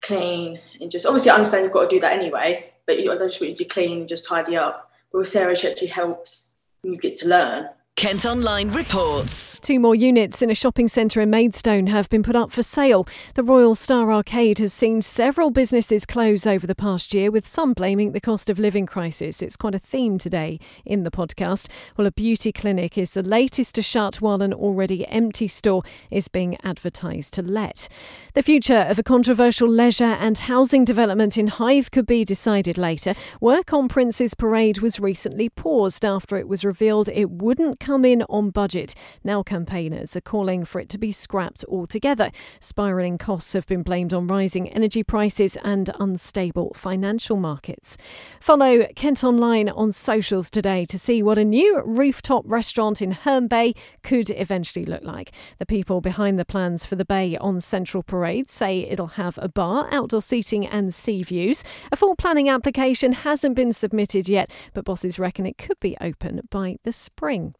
clean 0.00 0.60
and 0.80 0.90
just 0.90 1.06
obviously 1.06 1.30
I 1.30 1.34
understand 1.34 1.64
you've 1.64 1.72
got 1.72 1.90
to 1.90 1.96
do 1.96 2.00
that 2.00 2.16
anyway, 2.16 2.72
but 2.86 3.00
you, 3.00 3.16
they 3.18 3.26
just 3.26 3.40
want 3.40 3.50
you 3.50 3.56
to 3.56 3.64
clean 3.64 4.00
and 4.00 4.08
just 4.08 4.24
tidy 4.24 4.56
up. 4.56 4.90
But 5.10 5.18
with 5.18 5.28
Sarah, 5.28 5.56
she 5.56 5.68
actually 5.68 5.88
helps 5.88 6.50
you 6.82 6.96
get 6.96 7.16
to 7.18 7.28
learn. 7.28 7.68
Kent 7.98 8.24
Online 8.26 8.68
reports. 8.70 9.58
Two 9.58 9.80
more 9.80 9.96
units 9.96 10.40
in 10.40 10.50
a 10.50 10.54
shopping 10.54 10.86
centre 10.86 11.20
in 11.20 11.30
Maidstone 11.30 11.88
have 11.88 12.08
been 12.08 12.22
put 12.22 12.36
up 12.36 12.52
for 12.52 12.62
sale. 12.62 13.08
The 13.34 13.42
Royal 13.42 13.74
Star 13.74 14.12
Arcade 14.12 14.60
has 14.60 14.72
seen 14.72 15.02
several 15.02 15.50
businesses 15.50 16.06
close 16.06 16.46
over 16.46 16.64
the 16.64 16.76
past 16.76 17.12
year, 17.12 17.32
with 17.32 17.44
some 17.44 17.72
blaming 17.72 18.12
the 18.12 18.20
cost 18.20 18.50
of 18.50 18.58
living 18.60 18.86
crisis. 18.86 19.42
It's 19.42 19.56
quite 19.56 19.74
a 19.74 19.80
theme 19.80 20.16
today 20.16 20.60
in 20.84 21.02
the 21.02 21.10
podcast. 21.10 21.68
Well, 21.96 22.06
a 22.06 22.12
beauty 22.12 22.52
clinic 22.52 22.96
is 22.96 23.14
the 23.14 23.22
latest 23.24 23.74
to 23.74 23.82
shut 23.82 24.20
while 24.20 24.42
an 24.42 24.54
already 24.54 25.04
empty 25.08 25.48
store 25.48 25.82
is 26.08 26.28
being 26.28 26.56
advertised 26.62 27.34
to 27.34 27.42
let. 27.42 27.88
The 28.34 28.44
future 28.44 28.86
of 28.88 29.00
a 29.00 29.02
controversial 29.02 29.68
leisure 29.68 30.04
and 30.04 30.38
housing 30.38 30.84
development 30.84 31.36
in 31.36 31.48
Hythe 31.48 31.88
could 31.90 32.06
be 32.06 32.24
decided 32.24 32.78
later. 32.78 33.16
Work 33.40 33.72
on 33.72 33.88
Prince's 33.88 34.34
Parade 34.34 34.78
was 34.78 35.00
recently 35.00 35.48
paused 35.48 36.04
after 36.04 36.36
it 36.36 36.46
was 36.46 36.64
revealed 36.64 37.08
it 37.08 37.28
wouldn't 37.28 37.80
come 37.88 38.04
in 38.04 38.22
on 38.28 38.50
budget. 38.50 38.94
Now 39.24 39.42
campaigners 39.42 40.14
are 40.14 40.20
calling 40.20 40.66
for 40.66 40.78
it 40.78 40.90
to 40.90 40.98
be 40.98 41.10
scrapped 41.10 41.64
altogether. 41.70 42.30
Spiralling 42.60 43.18
costs 43.18 43.54
have 43.54 43.66
been 43.66 43.82
blamed 43.82 44.12
on 44.12 44.26
rising 44.26 44.68
energy 44.68 45.02
prices 45.02 45.56
and 45.64 45.88
unstable 45.98 46.74
financial 46.74 47.38
markets. 47.38 47.96
Follow 48.40 48.86
Kent 48.94 49.24
Online 49.24 49.70
on 49.70 49.90
socials 49.90 50.50
today 50.50 50.84
to 50.84 50.98
see 50.98 51.22
what 51.22 51.38
a 51.38 51.46
new 51.46 51.82
rooftop 51.86 52.44
restaurant 52.46 53.00
in 53.00 53.12
Herne 53.12 53.48
Bay 53.48 53.72
could 54.02 54.28
eventually 54.36 54.84
look 54.84 55.02
like. 55.02 55.32
The 55.58 55.64
people 55.64 56.02
behind 56.02 56.38
the 56.38 56.44
plans 56.44 56.84
for 56.84 56.94
the 56.94 57.06
bay 57.06 57.38
on 57.38 57.58
Central 57.58 58.02
Parade 58.02 58.50
say 58.50 58.80
it'll 58.80 59.16
have 59.16 59.38
a 59.40 59.48
bar, 59.48 59.88
outdoor 59.90 60.20
seating, 60.20 60.66
and 60.66 60.92
sea 60.92 61.22
views. 61.22 61.64
A 61.90 61.96
full 61.96 62.16
planning 62.16 62.50
application 62.50 63.14
hasn't 63.14 63.56
been 63.56 63.72
submitted 63.72 64.28
yet, 64.28 64.50
but 64.74 64.84
bosses 64.84 65.18
reckon 65.18 65.46
it 65.46 65.56
could 65.56 65.80
be 65.80 65.96
open 66.02 66.42
by 66.50 66.76
the 66.84 66.92
spring. 66.92 67.54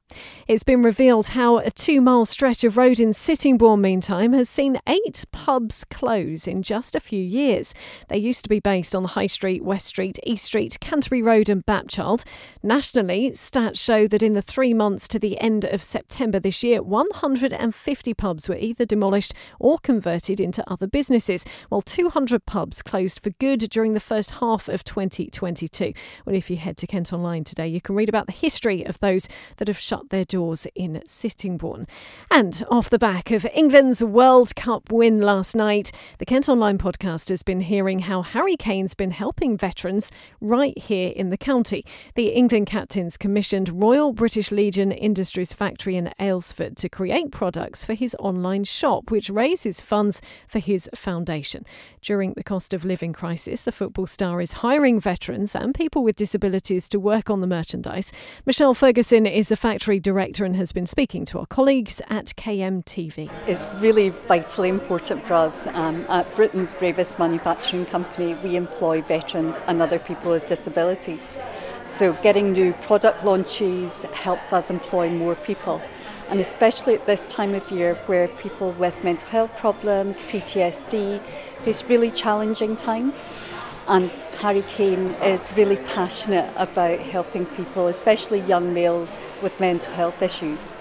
It's 0.46 0.62
been 0.62 0.82
revealed 0.82 1.28
how 1.28 1.58
a 1.58 1.70
two 1.70 2.00
mile 2.00 2.24
stretch 2.24 2.64
of 2.64 2.76
road 2.76 3.00
in 3.00 3.12
Sittingbourne, 3.12 3.80
meantime, 3.80 4.32
has 4.32 4.48
seen 4.48 4.80
eight 4.86 5.24
pubs 5.30 5.84
close 5.84 6.46
in 6.46 6.62
just 6.62 6.94
a 6.94 7.00
few 7.00 7.22
years. 7.22 7.74
They 8.08 8.18
used 8.18 8.44
to 8.44 8.48
be 8.48 8.60
based 8.60 8.94
on 8.94 9.02
the 9.02 9.10
High 9.10 9.26
Street, 9.26 9.62
West 9.62 9.86
Street, 9.86 10.18
East 10.24 10.44
Street, 10.46 10.78
Canterbury 10.80 11.22
Road, 11.22 11.48
and 11.48 11.64
Bapchild. 11.64 12.24
Nationally, 12.62 13.30
stats 13.32 13.78
show 13.78 14.06
that 14.08 14.22
in 14.22 14.34
the 14.34 14.42
three 14.42 14.72
months 14.72 15.06
to 15.08 15.18
the 15.18 15.38
end 15.40 15.64
of 15.64 15.82
September 15.82 16.40
this 16.40 16.62
year, 16.62 16.82
150 16.82 18.14
pubs 18.14 18.48
were 18.48 18.56
either 18.56 18.84
demolished 18.84 19.34
or 19.58 19.78
converted 19.78 20.40
into 20.40 20.68
other 20.70 20.86
businesses, 20.86 21.44
while 21.68 21.82
200 21.82 22.46
pubs 22.46 22.82
closed 22.82 23.20
for 23.20 23.30
good 23.30 23.60
during 23.70 23.94
the 23.94 24.00
first 24.00 24.32
half 24.32 24.68
of 24.68 24.84
2022. 24.84 25.92
Well, 26.24 26.34
if 26.36 26.50
you 26.50 26.56
head 26.56 26.76
to 26.78 26.86
Kent 26.86 27.12
Online 27.12 27.44
today, 27.44 27.68
you 27.68 27.80
can 27.80 27.94
read 27.94 28.08
about 28.08 28.26
the 28.26 28.32
history 28.32 28.84
of 28.84 28.98
those 29.00 29.28
that 29.58 29.68
have 29.68 29.78
shut 29.78 30.07
their 30.10 30.24
doors 30.24 30.66
in 30.74 31.02
Sittingbourne. 31.06 31.86
And 32.30 32.62
off 32.70 32.90
the 32.90 32.98
back 32.98 33.30
of 33.30 33.46
England's 33.54 34.04
World 34.04 34.54
Cup 34.54 34.92
win 34.92 35.20
last 35.20 35.56
night, 35.56 35.90
the 36.18 36.26
Kent 36.26 36.48
Online 36.48 36.78
podcast 36.78 37.28
has 37.30 37.42
been 37.42 37.60
hearing 37.60 38.00
how 38.00 38.22
Harry 38.22 38.56
Kane's 38.56 38.94
been 38.94 39.10
helping 39.12 39.56
veterans 39.56 40.10
right 40.40 40.76
here 40.78 41.12
in 41.14 41.30
the 41.30 41.38
county. 41.38 41.84
The 42.14 42.28
England 42.28 42.66
captains 42.66 43.16
commissioned 43.16 43.80
Royal 43.80 44.12
British 44.12 44.52
Legion 44.52 44.92
Industries 44.92 45.52
factory 45.52 45.96
in 45.96 46.12
Aylesford 46.20 46.76
to 46.76 46.88
create 46.88 47.30
products 47.30 47.84
for 47.84 47.94
his 47.94 48.14
online 48.18 48.64
shop, 48.64 49.10
which 49.10 49.30
raises 49.30 49.80
funds 49.80 50.20
for 50.46 50.58
his 50.58 50.90
foundation. 50.94 51.64
During 52.02 52.34
the 52.34 52.44
cost 52.44 52.74
of 52.74 52.84
living 52.84 53.14
crisis, 53.14 53.64
the 53.64 53.72
football 53.72 54.06
star 54.06 54.40
is 54.40 54.52
hiring 54.52 55.00
veterans 55.00 55.54
and 55.54 55.74
people 55.74 56.02
with 56.02 56.16
disabilities 56.16 56.88
to 56.90 57.00
work 57.00 57.30
on 57.30 57.40
the 57.40 57.46
merchandise. 57.46 58.12
Michelle 58.44 58.74
Ferguson 58.74 59.24
is 59.24 59.50
a 59.50 59.56
factory 59.56 59.87
director 59.96 60.44
and 60.44 60.54
has 60.54 60.72
been 60.72 60.86
speaking 60.86 61.24
to 61.24 61.38
our 61.38 61.46
colleagues 61.46 62.02
at 62.10 62.26
KMTV. 62.36 63.30
It's 63.46 63.66
really 63.80 64.10
vitally 64.10 64.68
important 64.68 65.24
for 65.24 65.32
us. 65.32 65.66
Um, 65.68 66.04
at 66.10 66.26
Britain's 66.36 66.74
bravest 66.74 67.18
manufacturing 67.18 67.86
company, 67.86 68.34
we 68.44 68.56
employ 68.56 69.00
veterans 69.00 69.58
and 69.66 69.80
other 69.80 69.98
people 69.98 70.32
with 70.32 70.46
disabilities. 70.46 71.22
So, 71.86 72.12
getting 72.22 72.52
new 72.52 72.74
product 72.74 73.24
launches 73.24 74.02
helps 74.12 74.52
us 74.52 74.68
employ 74.68 75.08
more 75.08 75.34
people. 75.34 75.80
And 76.28 76.38
especially 76.38 76.92
at 76.94 77.06
this 77.06 77.26
time 77.28 77.54
of 77.54 77.70
year 77.70 77.94
where 78.04 78.28
people 78.28 78.72
with 78.72 78.94
mental 79.02 79.28
health 79.30 79.56
problems, 79.56 80.18
PTSD, 80.24 81.22
face 81.64 81.82
really 81.84 82.10
challenging 82.10 82.76
times. 82.76 83.34
Um, 83.88 84.02
and 84.02 84.10
Harry 84.38 84.62
Kane 84.68 85.12
is 85.22 85.48
really 85.56 85.76
passionate 85.76 86.52
about 86.56 87.00
helping 87.00 87.46
people, 87.46 87.88
especially 87.88 88.40
young 88.40 88.72
males 88.72 89.16
with 89.42 89.58
mental 89.58 89.92
health 89.94 90.20
issues. 90.22 90.76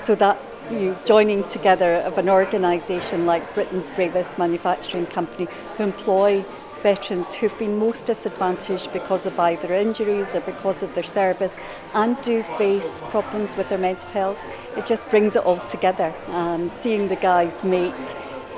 So 0.00 0.14
that 0.14 0.40
you 0.70 0.96
joining 1.04 1.44
together 1.48 1.96
of 1.96 2.18
an 2.18 2.28
organisation 2.28 3.26
like 3.26 3.54
Britain's 3.54 3.90
bravest 3.90 4.38
manufacturing 4.38 5.06
company 5.06 5.48
who 5.76 5.82
employ 5.82 6.44
veterans 6.82 7.32
who've 7.34 7.56
been 7.58 7.78
most 7.78 8.06
disadvantaged 8.06 8.92
because 8.92 9.26
of 9.26 9.38
either 9.38 9.74
injuries 9.74 10.34
or 10.34 10.40
because 10.40 10.82
of 10.82 10.94
their 10.94 11.04
service 11.04 11.56
and 11.94 12.20
do 12.22 12.42
face 12.56 13.00
problems 13.10 13.56
with 13.56 13.68
their 13.68 13.78
mental 13.78 14.08
health. 14.10 14.38
It 14.76 14.86
just 14.86 15.08
brings 15.10 15.36
it 15.36 15.44
all 15.44 15.58
together 15.58 16.14
and 16.28 16.72
seeing 16.72 17.08
the 17.08 17.16
guys 17.16 17.62
make 17.62 17.94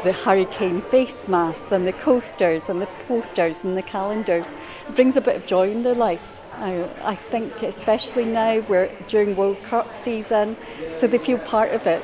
the 0.05 0.13
hurricane 0.13 0.83
face 0.83 1.27
masks 1.27 1.73
and 1.73 1.87
the 1.87 1.93
coasters 1.93 2.69
and 2.69 2.81
the 2.81 2.89
posters 3.09 3.65
and 3.65 3.77
the 3.77 3.83
calendars 3.83 4.49
it 4.87 4.95
brings 4.95 5.17
a 5.17 5.21
bit 5.21 5.35
of 5.35 5.47
joy 5.47 5.71
in 5.71 5.83
their 5.83 5.95
life. 5.95 6.21
I, 6.53 6.89
I 7.03 7.17
think 7.17 7.63
especially 7.63 8.27
now 8.27 8.61
we're 8.69 8.91
during 9.09 9.35
World 9.35 9.61
Cup 9.65 9.97
season, 9.97 10.57
so 10.97 11.07
they 11.07 11.19
feel 11.19 11.39
part 11.39 11.73
of 11.73 11.87
it, 11.87 12.03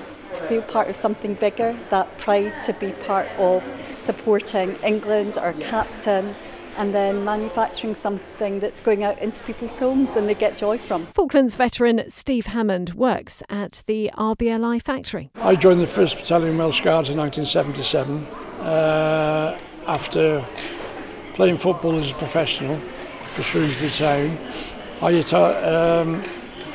feel 0.49 0.63
part 0.63 0.89
of 0.89 0.97
something 0.97 1.35
bigger, 1.35 1.79
that 1.91 2.19
pride 2.19 2.53
to 2.67 2.73
be 2.73 2.93
part 3.07 3.29
of 3.39 3.63
supporting 4.03 4.77
England, 4.77 5.39
our 5.39 5.53
captain, 5.53 6.35
and 6.81 6.95
then 6.95 7.23
manufacturing 7.27 7.95
something 7.95 8.59
that's 8.59 8.81
going 8.81 9.05
out 9.05 9.19
into 9.19 9.45
people's 9.45 9.79
homes 9.79 10.16
and 10.16 10.27
they 10.27 10.35
get 10.35 10.57
joy 10.57 10.79
from. 10.79 11.07
Falklands 11.09 11.55
veteran 11.55 12.03
Steve 12.09 12.47
Hammond 12.47 12.95
works 12.95 13.43
at 13.51 13.83
the 13.87 14.11
RBLI 14.16 14.83
factory. 14.83 15.31
I 15.35 15.57
joined 15.57 15.83
the 15.83 15.87
1st 15.87 16.16
Battalion 16.16 16.57
Welsh 16.57 16.81
Guards 16.81 17.11
in 17.11 17.19
1977 17.19 18.25
uh, 18.64 19.61
after 19.87 20.43
playing 21.35 21.59
football 21.59 21.99
as 21.99 22.11
a 22.11 22.14
professional 22.14 22.81
for 23.35 23.43
Shrewsbury 23.43 23.90
Town. 23.90 24.38
I 25.03 25.19
um, 25.19 26.14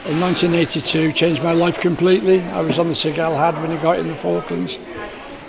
in 0.06 0.22
1982 0.22 1.14
changed 1.14 1.42
my 1.42 1.54
life 1.54 1.80
completely. 1.80 2.42
I 2.42 2.62
was 2.62 2.78
on 2.78 2.90
the 2.90 2.96
Sir 2.96 3.12
Galahad 3.12 3.60
when 3.60 3.72
I 3.72 3.82
got 3.82 3.98
in 3.98 4.08
the 4.08 4.16
Falklands. 4.16 4.78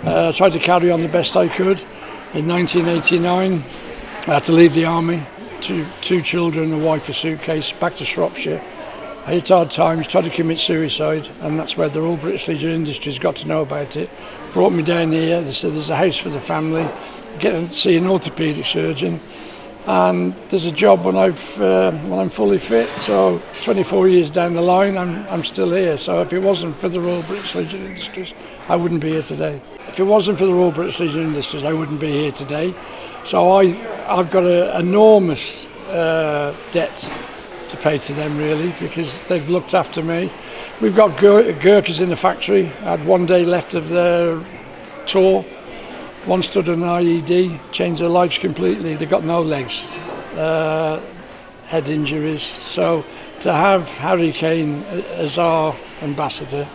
Uh, 0.01 0.31
tried 0.31 0.53
to 0.53 0.59
carry 0.59 0.89
on 0.89 1.03
the 1.03 1.09
best 1.09 1.37
I 1.37 1.47
could. 1.47 1.79
In 2.33 2.47
1989, 2.47 3.63
I 4.27 4.33
had 4.33 4.43
to 4.43 4.51
leave 4.51 4.73
the 4.73 4.83
army. 4.83 5.23
Two, 5.61 5.85
two 6.01 6.21
children, 6.21 6.73
a 6.73 6.77
wife, 6.77 7.07
a 7.07 7.13
suitcase, 7.13 7.71
back 7.71 7.95
to 7.95 8.03
Shropshire. 8.03 8.61
I 9.25 9.31
hit 9.31 9.47
hard 9.47 9.71
times, 9.71 10.05
tried 10.05 10.25
to 10.25 10.29
commit 10.29 10.59
suicide, 10.59 11.29
and 11.39 11.57
that's 11.57 11.77
where 11.77 11.87
the 11.87 12.01
Royal 12.01 12.17
British 12.17 12.49
Legion 12.49 12.71
Industries 12.71 13.19
got 13.19 13.37
to 13.37 13.47
know 13.47 13.61
about 13.61 13.95
it. 13.95 14.09
Brought 14.51 14.73
me 14.73 14.83
down 14.83 15.13
here. 15.13 15.41
They 15.41 15.53
said 15.53 15.71
there's 15.71 15.89
a 15.89 15.95
house 15.95 16.17
for 16.17 16.27
the 16.27 16.41
family. 16.41 16.85
Get 17.39 17.53
to 17.53 17.69
see 17.69 17.95
an 17.95 18.03
orthopaedic 18.03 18.65
surgeon. 18.65 19.21
and 19.85 20.35
there's 20.49 20.65
a 20.65 20.73
job 20.73 21.05
when 21.05 21.15
I've 21.15 21.61
uh, 21.61 21.91
when 21.91 22.19
I'm 22.19 22.29
fully 22.29 22.57
fit. 22.57 22.89
So 22.97 23.41
24 23.63 24.09
years 24.09 24.29
down 24.29 24.55
the 24.55 24.61
line, 24.61 24.97
I'm 24.97 25.25
I'm 25.29 25.45
still 25.45 25.71
here. 25.71 25.97
So 25.97 26.21
if 26.21 26.33
it 26.33 26.39
wasn't 26.39 26.77
for 26.81 26.89
the 26.89 26.99
Royal 26.99 27.23
British 27.23 27.55
Legion 27.55 27.85
Industries, 27.85 28.33
I 28.67 28.75
wouldn't 28.75 28.99
be 28.99 29.11
here 29.11 29.21
today. 29.21 29.61
If 29.87 30.01
it 30.01 30.03
wasn't 30.03 30.37
for 30.37 30.45
the 30.45 30.53
Royal 30.53 30.73
British 30.73 30.99
Legion 30.99 31.21
Industries, 31.21 31.63
I 31.63 31.71
wouldn't 31.71 32.01
be 32.01 32.11
here 32.11 32.33
today. 32.33 32.75
So 33.27 33.59
I 33.59 33.75
I've 34.07 34.31
got 34.31 34.45
an 34.45 34.87
enormous 34.87 35.65
uh, 35.89 36.55
debt 36.71 36.95
to 37.67 37.75
pay 37.75 37.97
to 37.97 38.13
them 38.13 38.37
really 38.37 38.73
because 38.79 39.21
they've 39.23 39.49
looked 39.49 39.73
after 39.73 40.01
me. 40.01 40.31
We've 40.79 40.95
got 40.95 41.19
Gur- 41.19 41.51
Gurkhas 41.51 41.99
in 41.99 42.07
the 42.07 42.15
factory. 42.15 42.67
I 42.67 42.95
had 42.95 43.05
one 43.05 43.25
day 43.25 43.43
left 43.43 43.73
of 43.75 43.89
their 43.89 44.41
tour. 45.07 45.43
One 46.23 46.41
stood 46.41 46.69
on 46.69 46.81
an 46.81 46.87
IED, 46.87 47.59
changed 47.73 47.99
their 47.99 48.07
lives 48.07 48.37
completely. 48.37 48.95
They've 48.95 49.09
got 49.09 49.25
no 49.25 49.41
legs, 49.41 49.81
uh, 50.37 51.01
head 51.65 51.89
injuries. 51.89 52.43
So 52.43 53.03
to 53.41 53.51
have 53.51 53.89
Harry 53.89 54.31
Kane 54.31 54.83
as 55.17 55.37
our 55.37 55.75
ambassador 56.01 56.65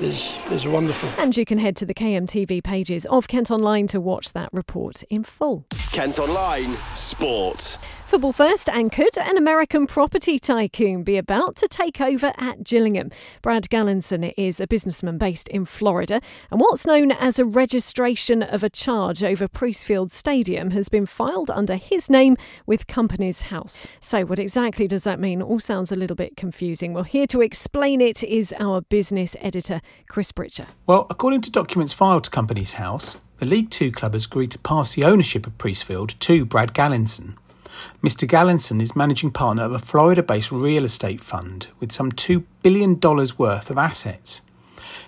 is 0.00 0.32
is 0.50 0.66
wonderful. 0.66 1.08
And 1.18 1.36
you 1.36 1.44
can 1.44 1.58
head 1.58 1.76
to 1.76 1.86
the 1.86 1.94
KMTV 1.94 2.62
pages 2.62 3.06
of 3.06 3.28
Kent 3.28 3.50
Online 3.50 3.86
to 3.88 4.00
watch 4.00 4.32
that 4.32 4.48
report 4.52 5.02
in 5.04 5.22
full. 5.22 5.66
Kent 5.92 6.18
Online 6.18 6.74
Sport. 6.92 7.78
Football 8.06 8.32
first, 8.32 8.68
and 8.68 8.92
could 8.92 9.18
an 9.18 9.36
American 9.36 9.88
property 9.88 10.38
tycoon 10.38 11.02
be 11.02 11.16
about 11.16 11.56
to 11.56 11.66
take 11.66 12.00
over 12.00 12.32
at 12.38 12.62
Gillingham? 12.62 13.10
Brad 13.42 13.68
Galinson 13.68 14.32
is 14.36 14.60
a 14.60 14.68
businessman 14.68 15.18
based 15.18 15.48
in 15.48 15.64
Florida, 15.64 16.20
and 16.52 16.60
what's 16.60 16.86
known 16.86 17.10
as 17.10 17.40
a 17.40 17.44
registration 17.44 18.44
of 18.44 18.62
a 18.62 18.70
charge 18.70 19.24
over 19.24 19.48
Priestfield 19.48 20.12
Stadium 20.12 20.70
has 20.70 20.88
been 20.88 21.04
filed 21.04 21.50
under 21.50 21.74
his 21.74 22.08
name 22.08 22.36
with 22.64 22.86
Companies 22.86 23.42
House. 23.42 23.88
So, 23.98 24.24
what 24.24 24.38
exactly 24.38 24.86
does 24.86 25.02
that 25.02 25.18
mean? 25.18 25.42
All 25.42 25.58
sounds 25.58 25.90
a 25.90 25.96
little 25.96 26.16
bit 26.16 26.36
confusing. 26.36 26.92
Well, 26.94 27.02
here 27.02 27.26
to 27.26 27.40
explain 27.40 28.00
it 28.00 28.22
is 28.22 28.54
our 28.60 28.82
business 28.82 29.34
editor, 29.40 29.80
Chris 30.08 30.30
Britcher. 30.30 30.68
Well, 30.86 31.08
according 31.10 31.40
to 31.40 31.50
documents 31.50 31.92
filed 31.92 32.22
to 32.24 32.30
Companies 32.30 32.74
House, 32.74 33.16
the 33.38 33.46
League 33.46 33.70
Two 33.70 33.90
club 33.90 34.12
has 34.12 34.26
agreed 34.26 34.52
to 34.52 34.60
pass 34.60 34.94
the 34.94 35.02
ownership 35.02 35.44
of 35.44 35.58
Priestfield 35.58 36.16
to 36.20 36.44
Brad 36.44 36.72
Galinson. 36.72 37.34
Mr. 38.02 38.28
Galinson 38.28 38.80
is 38.80 38.96
managing 38.96 39.30
partner 39.30 39.64
of 39.64 39.72
a 39.72 39.78
Florida 39.78 40.22
based 40.22 40.52
real 40.52 40.84
estate 40.84 41.20
fund 41.20 41.68
with 41.80 41.92
some 41.92 42.12
$2 42.12 42.44
billion 42.62 42.98
worth 43.00 43.70
of 43.70 43.78
assets. 43.78 44.42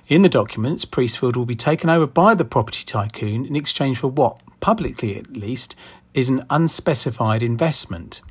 In 0.09 0.23
the 0.23 0.29
documents, 0.29 0.85
Priestfield 0.85 1.37
will 1.37 1.45
be 1.45 1.55
taken 1.55 1.91
over 1.91 2.07
by 2.07 2.35
the 2.35 2.45
property 2.45 2.85
tycoon 2.85 3.45
in 3.45 3.55
exchange 3.55 3.99
for 3.99 4.09
what, 4.09 4.41
publicly 4.61 5.19
at 5.19 5.37
least, 5.37 5.77
is 6.15 6.29
an 6.29 6.45
unspecified 6.51 7.43
investment. 7.43 8.23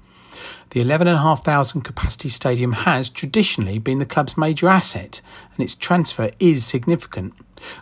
The 0.71 0.82
11,500 0.82 1.84
capacity 1.84 2.30
stadium 2.30 2.73
has 2.73 3.10
traditionally 3.10 3.80
been 3.80 4.00
the 4.00 4.06
club's 4.06 4.38
major 4.38 4.67
asset, 4.67 5.21
and 5.57 5.63
its 5.63 5.75
transfer 5.75 6.31
is 6.39 6.65
significant. 6.65 7.33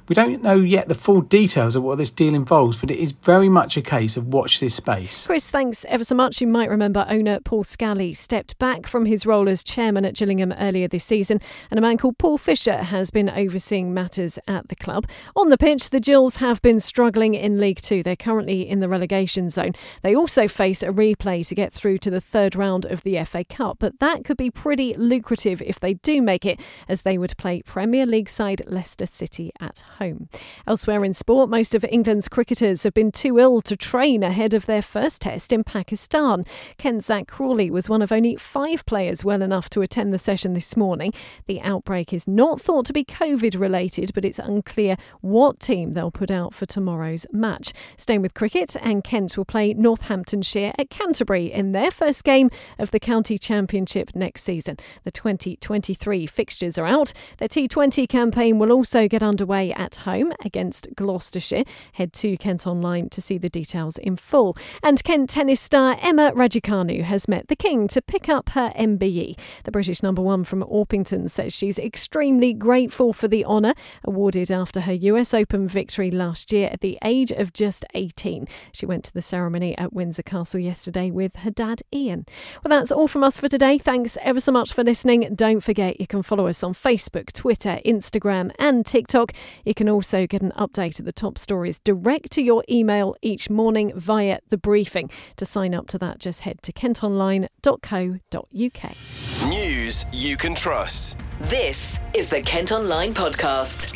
We 0.07 0.15
don't 0.15 0.43
know 0.43 0.55
yet 0.55 0.87
the 0.87 0.95
full 0.95 1.21
details 1.21 1.75
of 1.75 1.83
what 1.83 1.97
this 1.97 2.11
deal 2.11 2.35
involves, 2.35 2.79
but 2.79 2.91
it 2.91 2.97
is 2.97 3.11
very 3.11 3.49
much 3.49 3.77
a 3.77 3.81
case 3.81 4.17
of 4.17 4.27
watch 4.27 4.59
this 4.59 4.75
space. 4.75 5.27
Chris, 5.27 5.49
thanks 5.49 5.85
ever 5.89 6.03
so 6.03 6.15
much. 6.15 6.41
You 6.41 6.47
might 6.47 6.69
remember 6.69 7.05
owner 7.09 7.39
Paul 7.39 7.63
Scally 7.63 8.13
stepped 8.13 8.57
back 8.59 8.87
from 8.87 9.05
his 9.05 9.25
role 9.25 9.49
as 9.49 9.63
chairman 9.63 10.05
at 10.05 10.15
Gillingham 10.15 10.53
earlier 10.53 10.87
this 10.87 11.03
season, 11.03 11.39
and 11.69 11.77
a 11.77 11.81
man 11.81 11.97
called 11.97 12.17
Paul 12.17 12.37
Fisher 12.37 12.77
has 12.77 13.11
been 13.11 13.29
overseeing 13.29 13.93
matters 13.93 14.39
at 14.47 14.69
the 14.69 14.75
club. 14.75 15.07
On 15.35 15.49
the 15.49 15.57
pitch, 15.57 15.89
the 15.89 15.99
Gills 15.99 16.37
have 16.37 16.61
been 16.61 16.79
struggling 16.79 17.33
in 17.33 17.59
League 17.59 17.81
Two. 17.81 18.03
They're 18.03 18.15
currently 18.15 18.67
in 18.67 18.79
the 18.79 18.89
relegation 18.89 19.49
zone. 19.49 19.73
They 20.03 20.15
also 20.15 20.47
face 20.47 20.83
a 20.83 20.87
replay 20.87 21.47
to 21.47 21.55
get 21.55 21.73
through 21.73 21.97
to 21.99 22.09
the 22.09 22.21
third 22.21 22.55
round 22.55 22.85
of 22.85 23.01
the 23.03 23.23
FA 23.25 23.43
Cup, 23.43 23.77
but 23.79 23.99
that 23.99 24.23
could 24.23 24.37
be 24.37 24.51
pretty 24.51 24.93
lucrative 24.93 25.61
if 25.61 25.79
they 25.79 25.95
do 25.95 26.21
make 26.21 26.45
it, 26.45 26.59
as 26.87 27.01
they 27.01 27.17
would 27.17 27.35
play 27.37 27.61
Premier 27.65 28.05
League 28.05 28.29
side 28.29 28.61
Leicester 28.67 29.05
City 29.05 29.51
at 29.59 29.81
home. 29.97 30.29
Elsewhere 30.67 31.03
in 31.03 31.13
sport, 31.13 31.49
most 31.49 31.75
of 31.75 31.83
England's 31.85 32.29
cricketers 32.29 32.83
have 32.83 32.93
been 32.93 33.11
too 33.11 33.39
ill 33.39 33.61
to 33.61 33.75
train 33.75 34.23
ahead 34.23 34.53
of 34.53 34.65
their 34.65 34.81
first 34.81 35.21
test 35.21 35.51
in 35.51 35.63
Pakistan. 35.63 36.45
Kent 36.77 37.03
Zak 37.03 37.27
Crawley 37.27 37.69
was 37.69 37.89
one 37.89 38.01
of 38.01 38.11
only 38.11 38.35
five 38.35 38.85
players 38.85 39.25
well 39.25 39.41
enough 39.41 39.69
to 39.71 39.81
attend 39.81 40.13
the 40.13 40.19
session 40.19 40.53
this 40.53 40.77
morning. 40.77 41.11
The 41.47 41.61
outbreak 41.61 42.13
is 42.13 42.27
not 42.27 42.61
thought 42.61 42.85
to 42.85 42.93
be 42.93 43.03
COVID 43.03 43.59
related, 43.59 44.11
but 44.13 44.25
it's 44.25 44.39
unclear 44.39 44.95
what 45.21 45.59
team 45.59 45.93
they'll 45.93 46.11
put 46.11 46.31
out 46.31 46.53
for 46.53 46.65
tomorrow's 46.65 47.25
match. 47.31 47.73
Staying 47.97 48.21
with 48.21 48.33
cricket, 48.33 48.75
and 48.81 49.03
Kent 49.03 49.37
will 49.37 49.45
play 49.45 49.73
Northamptonshire 49.73 50.73
at 50.77 50.89
Canterbury 50.89 51.51
in 51.51 51.71
their 51.71 51.91
first 51.91 52.23
game 52.23 52.49
of 52.79 52.91
the 52.91 52.99
County 52.99 53.37
Championship 53.37 54.11
next 54.15 54.43
season. 54.43 54.77
The 55.03 55.11
2023 55.11 56.25
fixtures 56.27 56.77
are 56.77 56.85
out. 56.85 57.13
Their 57.37 57.47
T20 57.55 58.09
campaign 58.09 58.59
will 58.59 58.69
also 58.69 59.07
get 59.07 59.23
underway 59.23 59.71
at 59.71 59.95
home 59.95 60.33
against 60.43 60.93
Gloucestershire. 60.93 61.63
Head 61.93 62.11
to 62.11 62.35
Kent 62.35 62.67
Online 62.67 63.07
to 63.11 63.21
see 63.21 63.37
the 63.37 63.47
details 63.47 63.97
in 63.97 64.17
full. 64.17 64.57
And 64.83 65.01
Kent 65.05 65.29
tennis 65.29 65.61
star 65.61 65.97
Emma 66.01 66.33
Raducanu 66.33 67.03
has 67.03 67.29
met 67.29 67.47
the 67.47 67.55
King 67.55 67.87
to 67.87 68.01
pick 68.01 68.27
up 68.27 68.49
her 68.49 68.73
MBE. 68.77 69.39
The 69.63 69.71
British 69.71 70.03
number 70.03 70.21
one 70.21 70.43
from 70.43 70.63
Orpington 70.63 71.29
says 71.29 71.53
she's 71.53 71.79
extremely 71.79 72.51
grateful 72.51 73.13
for 73.13 73.29
the 73.29 73.45
honour 73.45 73.73
awarded 74.03 74.51
after 74.51 74.81
her 74.81 74.93
US 74.93 75.33
Open 75.33 75.65
victory 75.65 76.11
last 76.11 76.51
year 76.51 76.67
at 76.73 76.81
the 76.81 76.99
age 77.05 77.31
of 77.31 77.53
just 77.53 77.85
18. 77.93 78.49
She 78.73 78.85
went 78.85 79.05
to 79.05 79.13
the 79.13 79.21
ceremony 79.21 79.77
at 79.77 79.93
Windsor 79.93 80.23
Castle 80.23 80.59
yesterday 80.59 81.09
with 81.09 81.37
her 81.37 81.51
dad 81.51 81.83
Ian. 81.93 82.25
Well, 82.65 82.77
that's 82.77 82.91
all 82.91 83.07
from 83.07 83.23
us 83.23 83.39
for 83.39 83.47
today. 83.47 83.77
Thanks 83.77 84.17
ever 84.21 84.41
so 84.41 84.51
much 84.51 84.73
for 84.73 84.83
listening. 84.83 85.33
Don't 85.35 85.61
forget 85.61 86.01
you 86.01 86.07
can 86.07 86.21
follow 86.21 86.47
us 86.47 86.61
on 86.61 86.73
Facebook, 86.73 87.31
Twitter, 87.45 87.77
Instagram, 87.85 88.49
and 88.57 88.83
TikTok. 88.87 89.31
You 89.65 89.75
can 89.75 89.87
also 89.87 90.25
get 90.25 90.41
an 90.41 90.51
update 90.57 90.97
of 90.97 91.05
the 91.05 91.11
top 91.11 91.37
stories 91.37 91.77
direct 91.77 92.31
to 92.31 92.41
your 92.41 92.63
email 92.67 93.15
each 93.21 93.51
morning 93.51 93.91
via 93.95 94.39
the 94.49 94.57
briefing. 94.57 95.11
To 95.37 95.45
sign 95.45 95.75
up 95.75 95.85
to 95.89 95.99
that, 95.99 96.17
just 96.17 96.39
head 96.39 96.63
to 96.63 96.73
kentonline.co.uk. 96.73 99.47
News 99.47 100.05
you 100.11 100.37
can 100.37 100.55
trust. 100.55 101.19
This 101.41 101.99
is 102.15 102.29
the 102.29 102.41
Kent 102.41 102.71
Online 102.71 103.13
Podcast. 103.13 103.91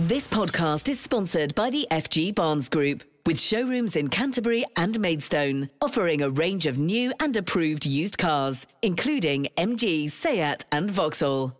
This 0.00 0.26
podcast 0.26 0.88
is 0.88 0.98
sponsored 0.98 1.54
by 1.54 1.70
the 1.70 1.86
FG 1.92 2.34
Barnes 2.34 2.68
Group, 2.68 3.04
with 3.24 3.40
showrooms 3.40 3.94
in 3.94 4.08
Canterbury 4.08 4.64
and 4.76 4.98
Maidstone, 4.98 5.70
offering 5.80 6.22
a 6.22 6.30
range 6.30 6.66
of 6.66 6.76
new 6.76 7.12
and 7.20 7.36
approved 7.36 7.86
used 7.86 8.18
cars, 8.18 8.66
including 8.82 9.46
MG, 9.56 10.10
Seat, 10.10 10.64
and 10.72 10.90
Vauxhall. 10.90 11.59